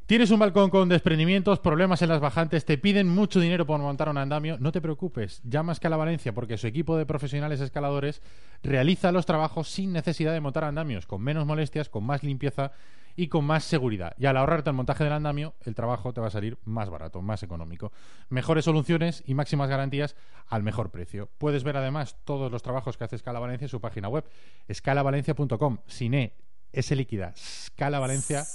[0.06, 4.08] Tienes un balcón con desprendimientos, problemas en las bajantes, te piden mucho dinero por montar
[4.08, 4.56] un andamio.
[4.60, 8.22] No te preocupes, llama a Escala Valencia porque su equipo de profesionales escaladores
[8.62, 12.72] realiza los trabajos sin necesidad de montar andamios, con menos molestias, con más limpieza
[13.16, 14.14] y con más seguridad.
[14.18, 17.22] Y al ahorrarte el montaje del andamio, el trabajo te va a salir más barato,
[17.22, 17.92] más económico.
[18.30, 20.16] Mejores soluciones y máximas garantías
[20.48, 21.30] al mejor precio.
[21.38, 24.26] Puedes ver además todos los trabajos que hace Escala Valencia en su página web,
[24.68, 25.78] escalavalencia.com.
[25.88, 26.34] Sin E,
[26.74, 28.46] S líquida, Scala Valencia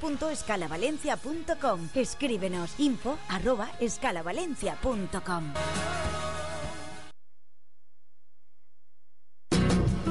[0.00, 1.90] www.escalavalencia.com.
[1.94, 5.52] Escríbenos info arroba escalavalencia.com.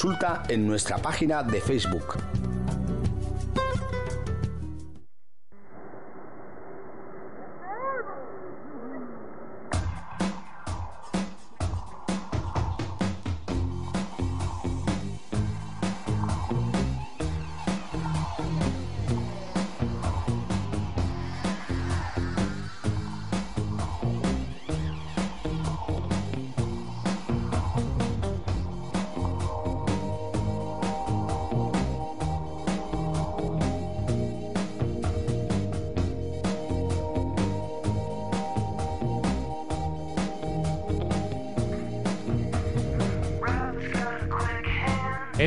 [0.00, 2.18] consulta en nuestra página de Facebook.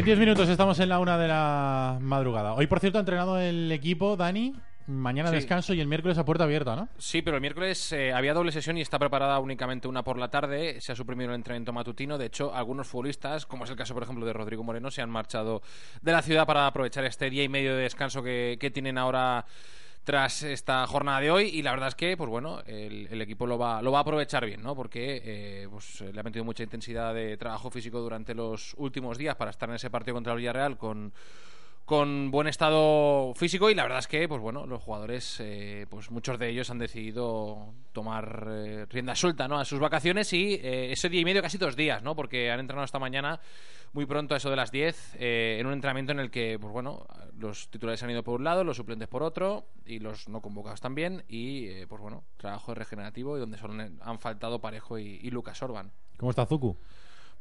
[0.01, 2.55] En 10 minutos estamos en la una de la madrugada.
[2.55, 4.55] Hoy, por cierto, ha entrenado el equipo, Dani.
[4.87, 5.35] Mañana Sí.
[5.35, 6.89] descanso y el miércoles a puerta abierta, ¿no?
[6.97, 10.27] Sí, pero el miércoles eh, había doble sesión y está preparada únicamente una por la
[10.31, 10.81] tarde.
[10.81, 12.17] Se ha suprimido el entrenamiento matutino.
[12.17, 15.09] De hecho, algunos futbolistas, como es el caso, por ejemplo, de Rodrigo Moreno, se han
[15.11, 15.61] marchado
[16.01, 19.45] de la ciudad para aprovechar este día y medio de descanso que, que tienen ahora
[20.03, 23.45] tras esta jornada de hoy y la verdad es que pues bueno el, el equipo
[23.45, 26.63] lo va lo va a aprovechar bien no porque eh, pues le ha metido mucha
[26.63, 30.39] intensidad de trabajo físico durante los últimos días para estar en ese partido contra el
[30.39, 31.13] Villarreal con
[31.91, 36.09] con buen estado físico y la verdad es que pues bueno los jugadores eh, pues
[36.09, 40.93] muchos de ellos han decidido tomar eh, rienda suelta no a sus vacaciones y eh,
[40.93, 43.41] ese día y medio casi dos días no porque han entrenado esta mañana
[43.91, 46.71] muy pronto a eso de las 10 eh, en un entrenamiento en el que pues
[46.71, 47.05] bueno
[47.37, 50.79] los titulares han ido por un lado los suplentes por otro y los no convocados
[50.79, 55.61] también y pues bueno trabajo regenerativo y donde solo han faltado Parejo y, y Lucas
[55.61, 55.91] Orban.
[56.15, 56.77] ¿Cómo está Zuku?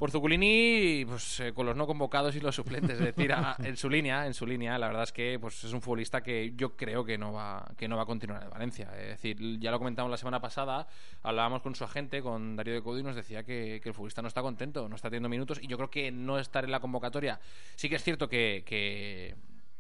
[0.01, 3.77] Por Zuculini, pues eh, con los no convocados y los suplentes, es decir, a- en
[3.77, 6.75] su línea, en su línea, la verdad es que pues es un futbolista que yo
[6.75, 8.89] creo que no va que no va a continuar en Valencia.
[8.99, 10.89] Es decir, ya lo comentamos la semana pasada,
[11.23, 14.23] hablábamos con su agente, con Darío de Codi, y nos decía que, que el futbolista
[14.23, 16.81] no está contento, no está teniendo minutos y yo creo que no estar en la
[16.81, 17.39] convocatoria.
[17.77, 19.35] Sí que es cierto que, que,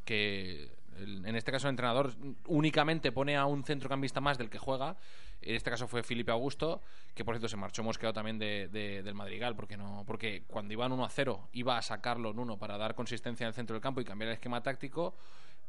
[0.04, 0.68] que
[0.98, 2.12] en este caso el entrenador
[2.46, 4.96] únicamente pone a un centrocampista más del que juega.
[5.42, 6.82] En este caso fue Felipe Augusto,
[7.14, 10.72] que por cierto se marchó mosqueado también de, de- del Madrigal, porque no porque cuando
[10.72, 13.74] iban 1 a 0 iba a sacarlo en 1 para dar consistencia en el centro
[13.74, 15.14] del campo y cambiar el esquema táctico,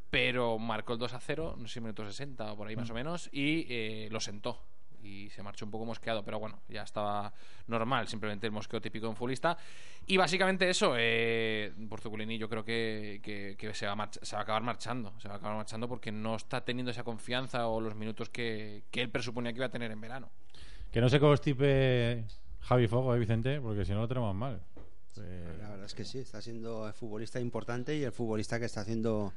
[0.10, 2.90] pero marcó el 2 a 0, no sé si minuto 60 o por ahí más
[2.90, 4.60] o menos, y eh, lo sentó.
[5.04, 7.34] Y se marchó un poco mosqueado, pero bueno, ya estaba
[7.68, 9.58] normal, simplemente el mosqueo típico de un futbolista.
[10.08, 14.36] Y básicamente eso, eh, Portuculini yo creo que, que- que se, va a march- se
[14.36, 15.14] va a acabar marchando.
[15.20, 18.84] Se va a acabar marchando porque no está teniendo esa confianza o los minutos que,
[18.92, 20.30] que él presuponía que iba a tener en verano.
[20.92, 22.26] Que no se constipe
[22.62, 23.62] Javi Fogo, ¿eh, Vicente?
[23.62, 24.62] Porque si no lo tenemos mal.
[25.18, 28.66] Eh, La verdad es que sí, está siendo el futbolista importante y el futbolista que
[28.66, 29.34] está haciendo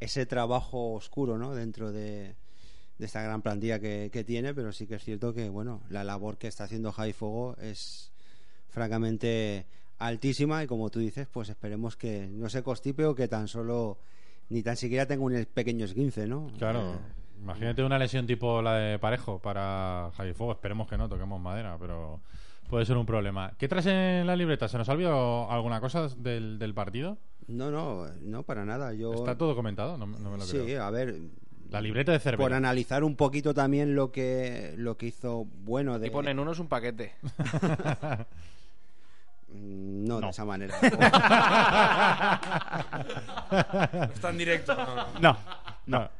[0.00, 1.54] ese trabajo oscuro ¿no?
[1.54, 2.34] dentro de,
[2.98, 6.04] de esta gran plantilla que, que tiene, pero sí que es cierto que bueno, la
[6.04, 8.12] labor que está haciendo Javi Fogo es
[8.68, 9.66] francamente
[9.98, 13.98] altísima y como tú dices, pues esperemos que no se constipe o que tan solo
[14.48, 16.50] ni tan siquiera tenga un pequeño esguince, ¿no?
[16.58, 16.94] Claro.
[16.94, 16.98] Eh,
[17.40, 20.52] Imagínate una lesión tipo la de Parejo para Javi Fuego.
[20.52, 22.20] Esperemos que no, toquemos madera, pero
[22.68, 23.52] puede ser un problema.
[23.58, 24.66] ¿Qué traes en la libreta?
[24.66, 27.18] ¿Se nos ha olvidado alguna cosa del, del partido?
[27.46, 28.94] No, no, no, para nada.
[28.94, 29.12] Yo...
[29.12, 30.84] Está todo comentado, no, no me lo Sí, creo.
[30.84, 31.16] a ver,
[31.74, 32.42] La libreta de Cervera.
[32.44, 36.58] por analizar un poquito también lo que lo que hizo bueno de Y ponen unos
[36.60, 37.14] un paquete.
[39.48, 40.74] Mm, no, de esa manera.
[44.14, 44.76] Está en directo.
[45.20, 45.36] No,
[45.86, 46.10] no.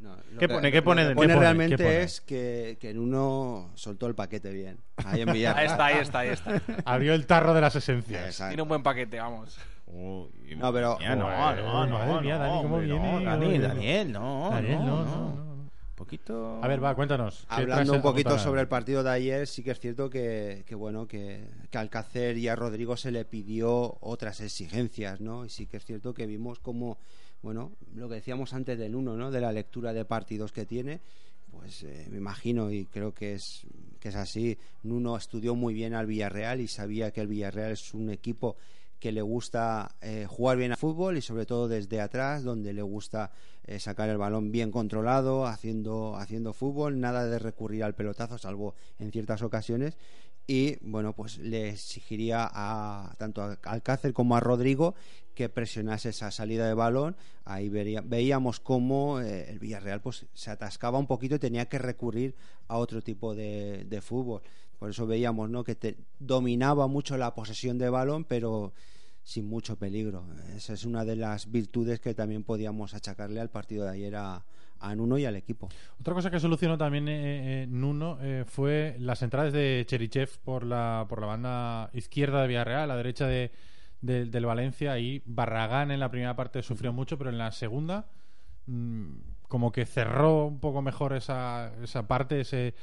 [0.00, 0.70] No, lo ¿Qué que- pone?
[0.70, 1.02] ¿Qué lo pone?
[1.02, 1.40] que ¿Qué pone pone?
[1.40, 2.02] realmente ¿Qué pone?
[2.02, 4.78] es que, que en uno soltó el paquete bien.
[5.04, 5.28] Ahí en.
[5.30, 6.62] Ahí está, ahí está, ahí está.
[6.84, 8.24] Abrió el tarro de las esencias.
[8.26, 8.50] Exacto.
[8.50, 9.58] Tiene un buen paquete, vamos.
[9.90, 13.12] Uy, No, pero- mía, no, Joder, no, no, madre mía, no, Dani, ¿cómo hombre, viene?
[13.12, 15.04] no, Dani, Oye, Daniel, no, Daniel, no, no, no.
[15.04, 15.48] no, no.
[15.94, 16.60] Poquito.
[16.62, 17.40] A ver, va, cuéntanos.
[17.40, 20.62] ¿qué traes Hablando un poquito sobre el partido de ayer, sí que es cierto que,
[20.64, 25.44] que bueno que, que Alcácer y a Rodrigo se le pidió otras exigencias, ¿no?
[25.44, 26.98] Y sí que es cierto que vimos como,
[27.42, 29.32] bueno, lo que decíamos antes del uno, ¿no?
[29.32, 31.00] De la lectura de partidos que tiene,
[31.50, 33.66] pues eh, me imagino y creo que es
[33.98, 34.56] que es así.
[34.84, 38.56] Nuno estudió muy bien al Villarreal y sabía que el Villarreal es un equipo
[39.00, 42.82] que le gusta eh, jugar bien al fútbol y sobre todo desde atrás, donde le
[42.82, 43.30] gusta
[43.64, 48.74] eh, sacar el balón bien controlado, haciendo, haciendo fútbol, nada de recurrir al pelotazo, salvo
[48.98, 49.96] en ciertas ocasiones.
[50.50, 54.94] Y bueno, pues le exigiría a tanto a Alcácer como a Rodrigo
[55.34, 57.16] que presionase esa salida de balón.
[57.44, 61.78] Ahí vería- veíamos cómo eh, el Villarreal pues, se atascaba un poquito y tenía que
[61.78, 62.34] recurrir
[62.66, 64.40] a otro tipo de, de fútbol.
[64.78, 65.64] Por eso veíamos ¿no?
[65.64, 68.72] que te- dominaba mucho la posesión de balón, pero
[69.22, 70.24] sin mucho peligro.
[70.56, 74.44] Esa es una de las virtudes que también podíamos achacarle al partido de ayer a,
[74.80, 75.68] a Nuno y al equipo.
[76.00, 80.64] Otra cosa que solucionó también eh, eh, Nuno eh, fue las entradas de Cherichev por
[80.64, 83.50] la, por la banda izquierda de Villarreal, a la derecha de,
[84.00, 84.98] de- del Valencia.
[84.98, 88.06] Y Barragán en la primera parte sufrió mucho, pero en la segunda
[88.66, 89.10] mm,
[89.48, 92.74] como que cerró un poco mejor esa, esa parte, ese,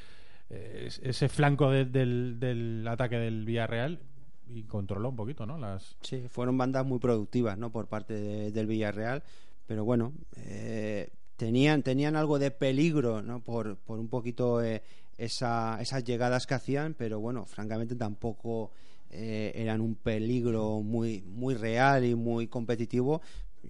[0.50, 4.00] eh, ese flanco de- del, del ataque del Villarreal
[4.48, 5.58] y controló un poquito, ¿no?
[5.58, 5.98] Las...
[6.02, 7.72] Sí, fueron bandas muy productivas ¿no?
[7.72, 9.24] por parte de- del Villarreal,
[9.66, 13.42] pero bueno, eh, tenían, tenían algo de peligro ¿no?
[13.44, 14.84] por, por un poquito eh,
[15.18, 18.72] esa- esas llegadas que hacían, pero bueno, francamente tampoco
[19.18, 23.22] eran un peligro muy, muy real y muy competitivo.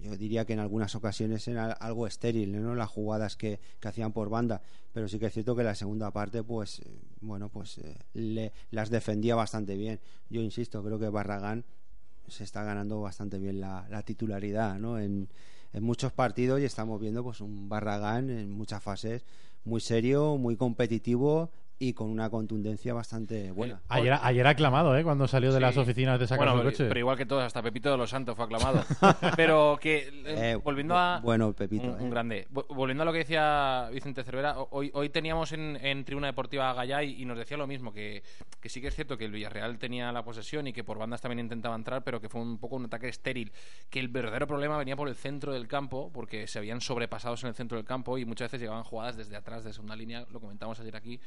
[0.02, 2.74] Yo diría que en algunas ocasiones era algo estéril, ¿no?
[2.74, 6.10] Las jugadas que, que hacían por banda, pero sí que es cierto que la segunda
[6.12, 6.84] parte, pues, eh,
[7.20, 10.00] bueno, pues eh, le- las defendía bastante bien.
[10.30, 11.64] Yo insisto, creo que Barragán
[12.28, 14.98] se está ganando bastante bien la, la titularidad ¿no?
[14.98, 15.28] en,
[15.72, 19.24] en muchos partidos y estamos viendo pues un Barragán en muchas fases
[19.64, 23.82] muy serio, muy competitivo y con una contundencia bastante buena.
[23.88, 25.02] Ayer, ayer aclamado, ¿eh?
[25.04, 25.60] Cuando salió de Sí.
[25.62, 26.86] las oficinas de sacar Bueno, coche.
[26.88, 28.82] pero igual que todos, hasta Pepito de los Santos fue aclamado.
[29.36, 31.20] pero que, eh, Eh, volviendo a...
[31.20, 32.10] bueno, Pepito, Un, un eh.
[32.10, 32.48] grande.
[32.50, 36.70] Vo- Volviendo a lo que decía Vicente Cervera, hoy, hoy teníamos en, en Tribuna Deportiva
[36.70, 38.22] a Gallay y nos decía lo mismo, que,
[38.60, 41.20] que sí que es cierto que el Villarreal tenía la posesión y que por bandas
[41.20, 43.52] también intentaba entrar, pero que fue un poco un ataque estéril.
[43.90, 47.48] Que el verdadero problema venía por el centro del campo, porque se habían sobrepasados en
[47.50, 50.40] el centro del campo y muchas veces llegaban jugadas desde atrás de segunda línea, lo
[50.40, 51.20] comentamos ayer aquí.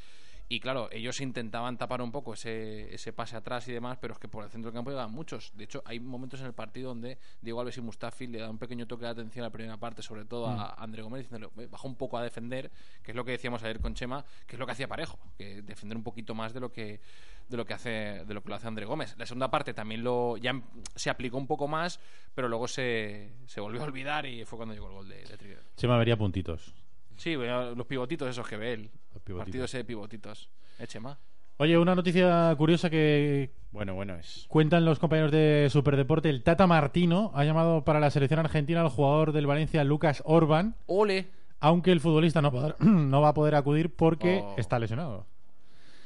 [0.52, 4.20] Y claro, ellos intentaban tapar un poco ese, ese pase atrás y demás, pero es
[4.20, 5.52] que por el centro del campo llegaban muchos.
[5.56, 8.58] De hecho, hay momentos en el partido donde Diego Alves y Mustafi le dan un
[8.58, 11.68] pequeño toque de atención a la primera parte, sobre todo a André Gómez, diciéndole, "Oye,
[11.68, 12.72] baja un poco a defender,
[13.04, 15.62] que es lo que decíamos ayer con Chema, que es lo que hacía Parejo, que
[15.62, 17.00] defender un poquito más de lo que
[17.48, 17.90] de lo que hace
[18.26, 19.16] de lo que lo hace André Gómez.
[19.18, 20.62] La segunda parte también lo ya em-
[20.96, 22.00] se aplicó un poco más,
[22.36, 25.38] pero luego se, se volvió a olvidar y fue cuando llegó el gol de, de
[25.38, 25.66] Trigueros.
[25.76, 26.74] Chema vería puntitos.
[27.20, 28.90] Sí, bueno, los pivotitos esos que ve él.
[29.14, 29.46] Los pivotitos.
[29.46, 30.50] Partidos de pivotitos.
[30.80, 31.18] ¿Eh, Chema?
[31.58, 34.46] Oye, una noticia curiosa que Bueno, bueno, es.
[34.48, 36.30] cuentan los compañeros de Superdeporte.
[36.30, 40.76] El Tata Martino ha llamado para la selección argentina al jugador del Valencia, Lucas Orban,
[40.86, 41.28] ¡Ole!
[41.60, 42.52] aunque el futbolista no,
[43.22, 44.56] va a poder acudir porque Oh.
[44.58, 45.26] está lesionado.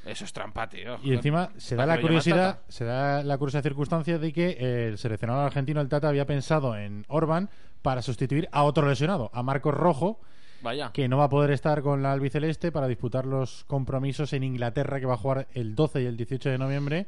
[0.06, 0.98] Eso es trampa, tío.
[1.04, 4.98] Y encima se da ¿Para la curiosidad, se da la curiosa circunstancia de que el
[4.98, 7.50] seleccionado argentino, el Tata, había pensado en Orban
[7.84, 10.20] para sustituir a otro lesionado, a Marcos Rojo,
[10.64, 10.92] Vaya.
[10.94, 15.00] que no va a poder estar con la albiceleste para disputar los compromisos en Inglaterra,
[15.00, 17.08] que va a jugar el 12 y el 18 de noviembre,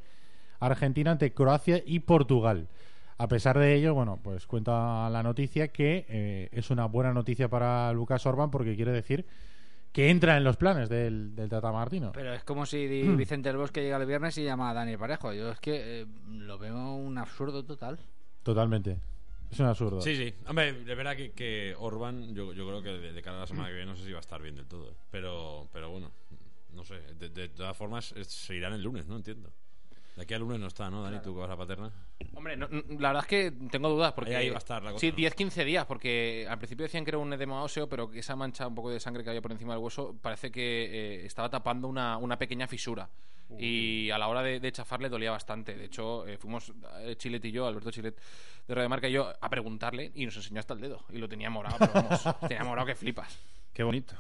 [0.60, 2.68] Argentina ante Croacia y Portugal.
[3.18, 7.48] A pesar de ello, bueno, pues cuenta la noticia que eh, es una buena noticia
[7.50, 9.26] para Lucas Orban porque quiere decir
[9.94, 12.12] que entra en los planes del, del Tata Martino.
[12.14, 14.98] Pero es como si di- Vicente del Bosque llega el viernes y llama a Dani
[14.98, 15.32] Parejo.
[15.32, 17.98] Yo es que eh, lo veo un absurdo total.
[18.44, 18.98] Totalmente.
[19.56, 20.02] Es un absurdo.
[20.02, 20.34] Sí, sí.
[20.48, 23.48] Hombre, de verdad que, que Orban, yo, yo creo que de, de cara a la
[23.48, 24.92] semana que viene no sé si va a estar bien del todo.
[24.92, 24.96] ¿eh?
[25.12, 26.12] Pero, pero bueno,
[26.74, 27.00] no sé.
[27.18, 29.16] De, todas formas, se irán el lunes, ¿no?
[29.16, 29.54] Entiendo.
[30.16, 31.20] De aquí al lunes no está, ¿no, Dani?
[31.22, 31.92] Tú que vas a Paterna.
[32.36, 34.36] Hombre, no- la verdad es que tengo dudas porque...
[34.36, 35.18] Ahí- ahí va a estar la cosa, Sí, ¿no?
[35.18, 38.66] 10-15 días, porque al principio decían que era un edema óseo, pero que esa mancha
[38.68, 40.62] un poco de sangre que había por encima del hueso parece que
[41.22, 43.10] eh, estaba tapando una, una pequeña fisura.
[43.60, 45.76] Y a la hora de, de chafarle dolía bastante.
[45.76, 48.20] De hecho, eh, fuimos eh, Chilet y yo, Alberto Chilet
[48.68, 51.06] de Radio Marca y yo, a preguntarle y nos enseñó hasta el dedo.
[51.10, 53.38] Y lo tenía morado, pero vamos, tenía morado que flipas.
[53.72, 54.16] Qué bonito.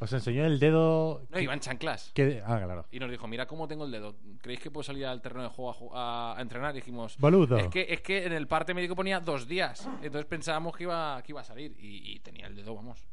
[0.00, 1.26] Os enseñó el dedo.
[1.30, 2.12] No, iba en chanclas.
[2.14, 2.86] que- Ah, claro.
[2.92, 4.16] Y nos dijo, mira cómo tengo el dedo.
[4.40, 6.74] ¿Creéis que puedo salir al terreno de juego a ju- a, a entrenar?
[6.74, 7.56] Y dijimos, Boludo.
[7.56, 9.88] Es que, es que en el parte médico ponía dos días.
[10.02, 11.74] Entonces pensábamos que iba, que iba a salir.
[11.80, 13.04] Y, y tenía el dedo, vamos,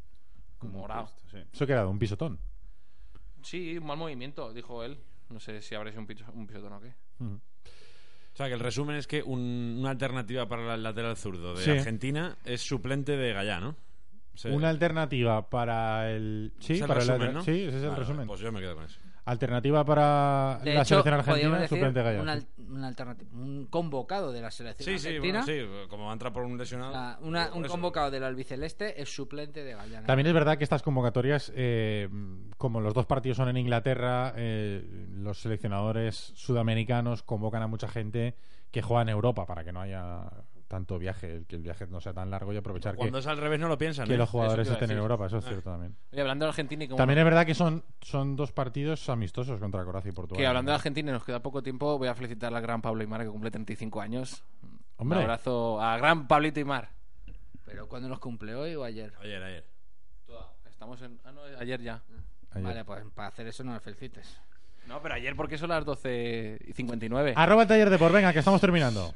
[0.60, 1.10] como morado.
[1.52, 2.40] Eso que era un pisotón.
[3.42, 5.00] Sí, un mal movimiento, dijo él.
[5.30, 6.94] No sé si habrá sido un, piso- un pisotón o qué.
[7.20, 11.64] O sea, que el resumen es que un- una alternativa para el lateral zurdo de
[11.64, 11.72] Sí.
[11.72, 13.76] Argentina es suplente de Gallá, ¿no?
[14.52, 16.54] Una alternativa para el.
[16.60, 17.42] Sí, es el para el resumen, lateral- ¿no?
[17.44, 18.28] Sí, ese es el Vale, resumen.
[18.28, 19.00] Pues yo me quedo con eso.
[19.28, 22.22] Alternativa para De la hecho, selección argentina, decir suplente Gallardo.
[22.22, 25.44] una, una alternativa, un convocado de la selección Sí, sí, argentina.
[25.44, 26.94] bueno, sí, como va a entrar por un lesionado.
[27.26, 27.72] Una- por un eso.
[27.72, 30.06] convocado del albiceleste es suplente de Gallana.
[30.06, 32.08] También es verdad que estas convocatorias, eh,
[32.58, 38.36] como los dos partidos son en Inglaterra, eh, los seleccionadores sudamericanos convocan a mucha gente
[38.70, 40.30] que juega en Europa para que no haya
[40.68, 43.38] tanto viaje, que el viaje no sea tan largo y aprovechar Cuando que, es al
[43.38, 44.18] revés no lo piensan, que ¿eh?
[44.18, 44.98] los jugadores a estén en.
[44.98, 45.50] Europa, eso es Ah.
[45.50, 45.96] cierto también.
[46.12, 49.08] Oye, hablando de Argentina y como También no- es verdad que son, son dos partidos
[49.10, 50.42] amistosos contra Croacia y Portugal.
[50.42, 53.02] Que hablando de Argentina y nos queda poco tiempo, voy a felicitar al gran Pablo
[53.02, 54.44] Aymar que cumple 35 años.
[54.98, 55.18] Hombre.
[55.20, 56.90] Un abrazo a gran Pablito Aymar.
[57.66, 58.56] ¿Pero cuándo los cumple?
[58.56, 59.14] ¿Hoy o ayer?
[59.22, 59.66] Ayer, ayer.
[60.70, 61.20] Estamos en...
[61.24, 62.02] Ah, no, ayer ya.
[62.52, 62.64] Ayer.
[62.64, 64.40] Vale, pues para hacer eso no me felicites.
[64.88, 67.34] No, pero ayer porque son las 12 y 59.
[67.36, 69.14] Arroba el taller de por venga, que estamos terminando.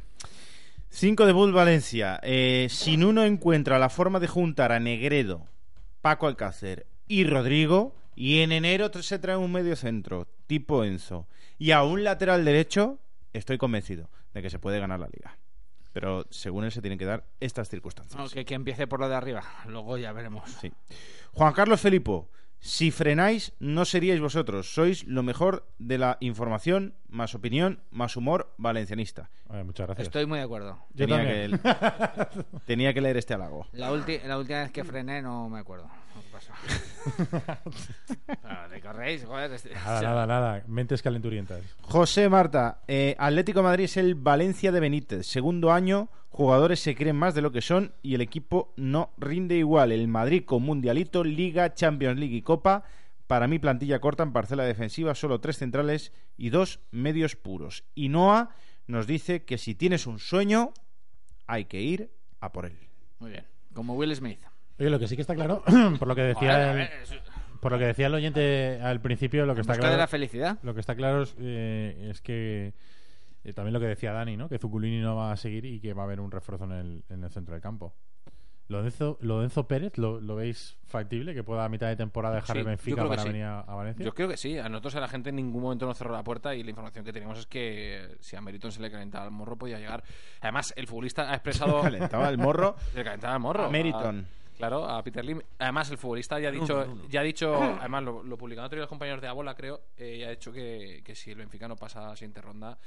[0.99, 2.19] 5 de Bull Valencia.
[2.23, 5.47] Eh, si Nuno encuentra la forma de juntar a Negredo,
[6.01, 11.25] Paco Alcácer y Rodrigo, y en enero se trae un medio centro, tipo Enzo,
[11.57, 12.99] y a un lateral derecho,
[13.31, 15.37] estoy convencido de que se puede ganar la liga.
[15.93, 18.21] Pero según él se tienen que dar estas circunstancias.
[18.21, 19.41] No, que, que empiece por lo de arriba.
[19.67, 20.51] Luego ya veremos.
[20.59, 20.69] Sí.
[21.31, 22.27] Juan Carlos Felipo,
[22.59, 24.73] si frenáis, no seríais vosotros.
[24.73, 29.29] Sois lo mejor de la información, más opinión, más humor valencianista.
[29.65, 30.07] Muchas gracias.
[30.07, 30.77] Estoy muy de acuerdo.
[30.93, 31.59] Yo Tenía también.
[31.59, 33.65] que, tenía que leer este halago.
[33.71, 35.89] La, la última vez que frené no me acuerdo.
[36.13, 36.51] ¿Qué pasó?
[38.43, 39.51] Ah, te corréis, joder.
[39.53, 40.63] este- Nada, nada, nada.
[40.67, 41.61] Mentes calenturientas.
[41.81, 45.25] José Marta, eh, Atlético de Madrid es el Valencia de Benítez.
[45.27, 49.55] Segundo año, jugadores se creen más de lo que son y el equipo no rinde
[49.55, 49.91] igual.
[49.91, 52.83] El Madrid con Mundialito, Liga, Champions League y Copa.
[53.27, 57.83] Para mí, plantilla corta en parcela defensiva, solo tres centrales y dos medios puros.
[57.93, 58.49] Y Noah
[58.87, 60.73] nos dice que si tienes un sueño,
[61.45, 62.09] hay que ir
[62.39, 62.77] a por él.
[63.19, 63.45] Muy bien.
[63.73, 64.39] Como Will Smith.
[64.79, 65.63] Oye, lo que sí que está claro,
[65.99, 66.89] por lo que decía el,
[67.59, 69.99] por lo que decía el oyente al principio, lo que En está busca claro de
[69.99, 70.57] la felicidad.
[70.63, 72.73] Lo que está claro es, eh, es que
[73.43, 74.49] eh, también lo que decía Dani, ¿no?
[74.49, 77.03] Que Zuculini no va a seguir y que va a haber un refuerzo en el,
[77.09, 77.93] en el centro del campo.
[78.67, 81.33] Lo de Enzo, lo de Enzo Pérez, ¿lo, lo veis factible?
[81.33, 83.29] ¿Que pueda a mitad de temporada dejar Sí, el Benfica para sí.
[83.29, 84.05] venir a, a Valencia?
[84.05, 84.59] Yo creo que sí.
[84.59, 87.03] A nosotros a la gente en ningún momento nos cerró la puerta y la información
[87.03, 90.03] que teníamos es que si a Meriton se le calentaba el morro podía llegar.
[90.41, 91.81] Además, el futbolista ha expresado...
[91.81, 93.65] Calentaba el morro Se le calentaba el morro.
[93.65, 94.19] a Meriton.
[94.19, 95.41] A- claro, a Peter Lim.
[95.57, 98.87] Además, el futbolista ya ha dicho, ya ha dicho además lo, lo otro día los
[98.87, 102.05] compañeros de Abola, creo, eh, ya ha dicho que, que si el Benfica no pasa
[102.05, 102.77] a la siguiente ronda,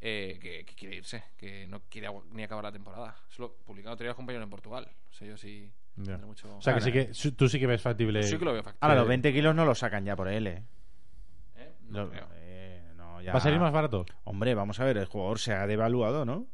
[0.00, 3.16] eh, que, que quiere irse, que no quiere ni acabar la temporada.
[3.30, 4.90] Eso lo publicado día los compañeros en Portugal.
[5.10, 5.70] O sea, yo sí...
[5.96, 8.22] Mucho- O sea, que sí que tú sí que ves factible.
[8.22, 8.78] Yo sí que lo veo factible.
[8.82, 10.62] Ahora, los 20 kilos no los sacan ya por él, ¿eh?
[11.56, 11.74] ¿Eh?
[11.88, 12.28] No Lo- creo.
[12.34, 14.06] eh, no, ya- ¿Va a salir más barato?
[14.22, 16.46] Hombre, vamos a ver, el jugador se ha devaluado, ¿no?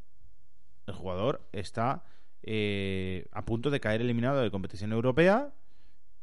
[0.87, 2.05] El jugador está
[2.43, 5.53] eh, a punto de caer eliminado de competición europea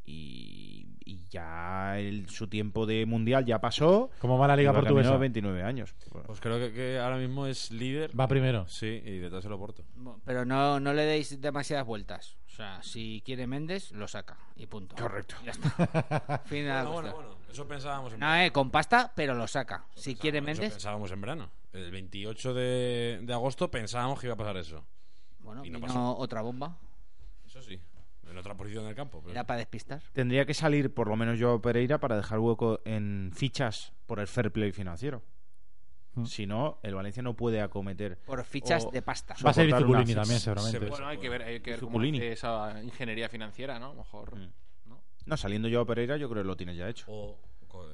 [0.03, 0.80] y,
[1.11, 4.09] y ya el- su tiempo de mundial ya pasó.
[4.19, 5.13] ¿Cómo va la Liga Portuguesa?
[5.13, 5.93] a 29 años.
[6.25, 8.17] Pues creo que, que ahora mismo es líder.
[8.17, 8.65] Va primero.
[8.67, 9.83] Sí, y detrás se lo porto.
[10.25, 12.37] Pero no, no le deis demasiadas vueltas.
[12.47, 14.37] O sea, si quiere Méndez, lo saca.
[14.55, 14.95] Y punto.
[14.95, 15.35] Correcto.
[15.45, 16.41] Ya está.
[16.45, 17.25] fin de la Bueno, bueno, cuestión.
[17.35, 17.51] bueno.
[17.51, 19.85] Eso pensábamos en No, eh, con pasta, pero lo saca.
[19.95, 21.49] Si quiere Eso Méndez, pensábamos en verano.
[21.73, 24.85] El 28 de, de agosto pensábamos que iba a pasar eso.
[25.39, 26.17] bueno, y no vino pasó.
[26.17, 26.77] otra bomba.
[27.45, 27.79] Eso sí.
[28.31, 29.19] En otra posición del campo.
[29.19, 30.01] pero- Era para despistar.
[30.13, 34.27] Tendría que salir por lo menos yo Pereira para dejar hueco en fichas por el
[34.27, 35.21] fair play financiero.
[36.13, 36.25] Mm.
[36.25, 38.17] Si no, el Valencia no puede acometer.
[38.19, 39.35] Por fichas o de pasta.
[39.45, 40.79] Va a ser Zuculini también, seguramente.
[40.79, 43.87] se- Bueno, hay que ver, hay que ver cómo esa ingeniería financiera, ¿no?
[43.87, 44.35] A lo mejor.
[44.37, 44.51] Mm.
[44.87, 45.01] ¿no?
[45.25, 47.05] No, saliendo yo Pereira, yo creo que lo tienes ya hecho.
[47.11, 47.37] O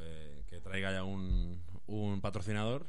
[0.01, 2.88] eh, que traiga ya un, un patrocinador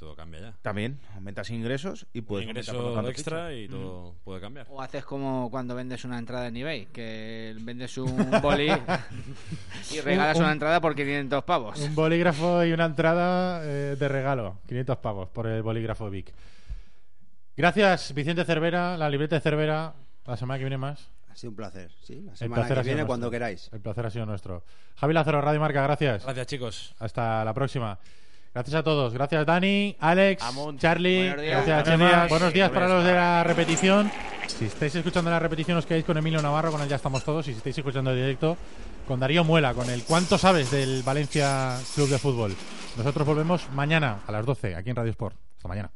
[0.00, 0.54] todo cambia ya.
[0.62, 4.66] También aumentas ingresos y Un puedes ingreso tanto, extra y todo puede cambiar.
[4.70, 8.68] O haces como cuando vendes una entrada en eBay, que vendes un boli
[9.92, 11.78] y regalas Un- una entrada por 500 pavos.
[11.80, 14.58] Un bolígrafo y una entrada eh, de regalo.
[14.66, 16.32] 500 pavos por el bolígrafo Vic.
[17.56, 19.92] Gracias, Vicente Cervera, la libreta de Cervera.
[20.26, 21.10] La semana que viene más.
[21.30, 21.90] Ha sido un placer.
[22.02, 23.06] Sí, la El semana placer que viene nuestro.
[23.06, 23.68] cuando queráis.
[23.72, 24.64] El placer ha sido nuestro.
[24.96, 26.24] Javi Lázaro, Radio Marca, gracias.
[26.24, 26.94] Gracias, chicos.
[26.98, 27.98] Hasta la próxima.
[28.52, 29.12] Gracias a todos.
[29.14, 30.80] Gracias, Dani, Alex, Amunt.
[30.80, 31.28] Charlie.
[31.28, 31.66] Buenos días.
[31.66, 32.28] Gracias, Buenos días.
[32.28, 34.10] Buenos días para los de la repetición.
[34.46, 37.46] Si estáis escuchando la repetición, os quedáis con Emilio Navarro, con él ya estamos todos.
[37.46, 38.56] Y si estáis escuchando el directo,
[39.06, 42.56] con Darío Muela, con el ¿Cuánto sabes del Valencia Club de Fútbol?
[42.96, 45.36] Nosotros volvemos mañana a las 12 aquí en Radio Sport.
[45.56, 45.90] Hasta mañana.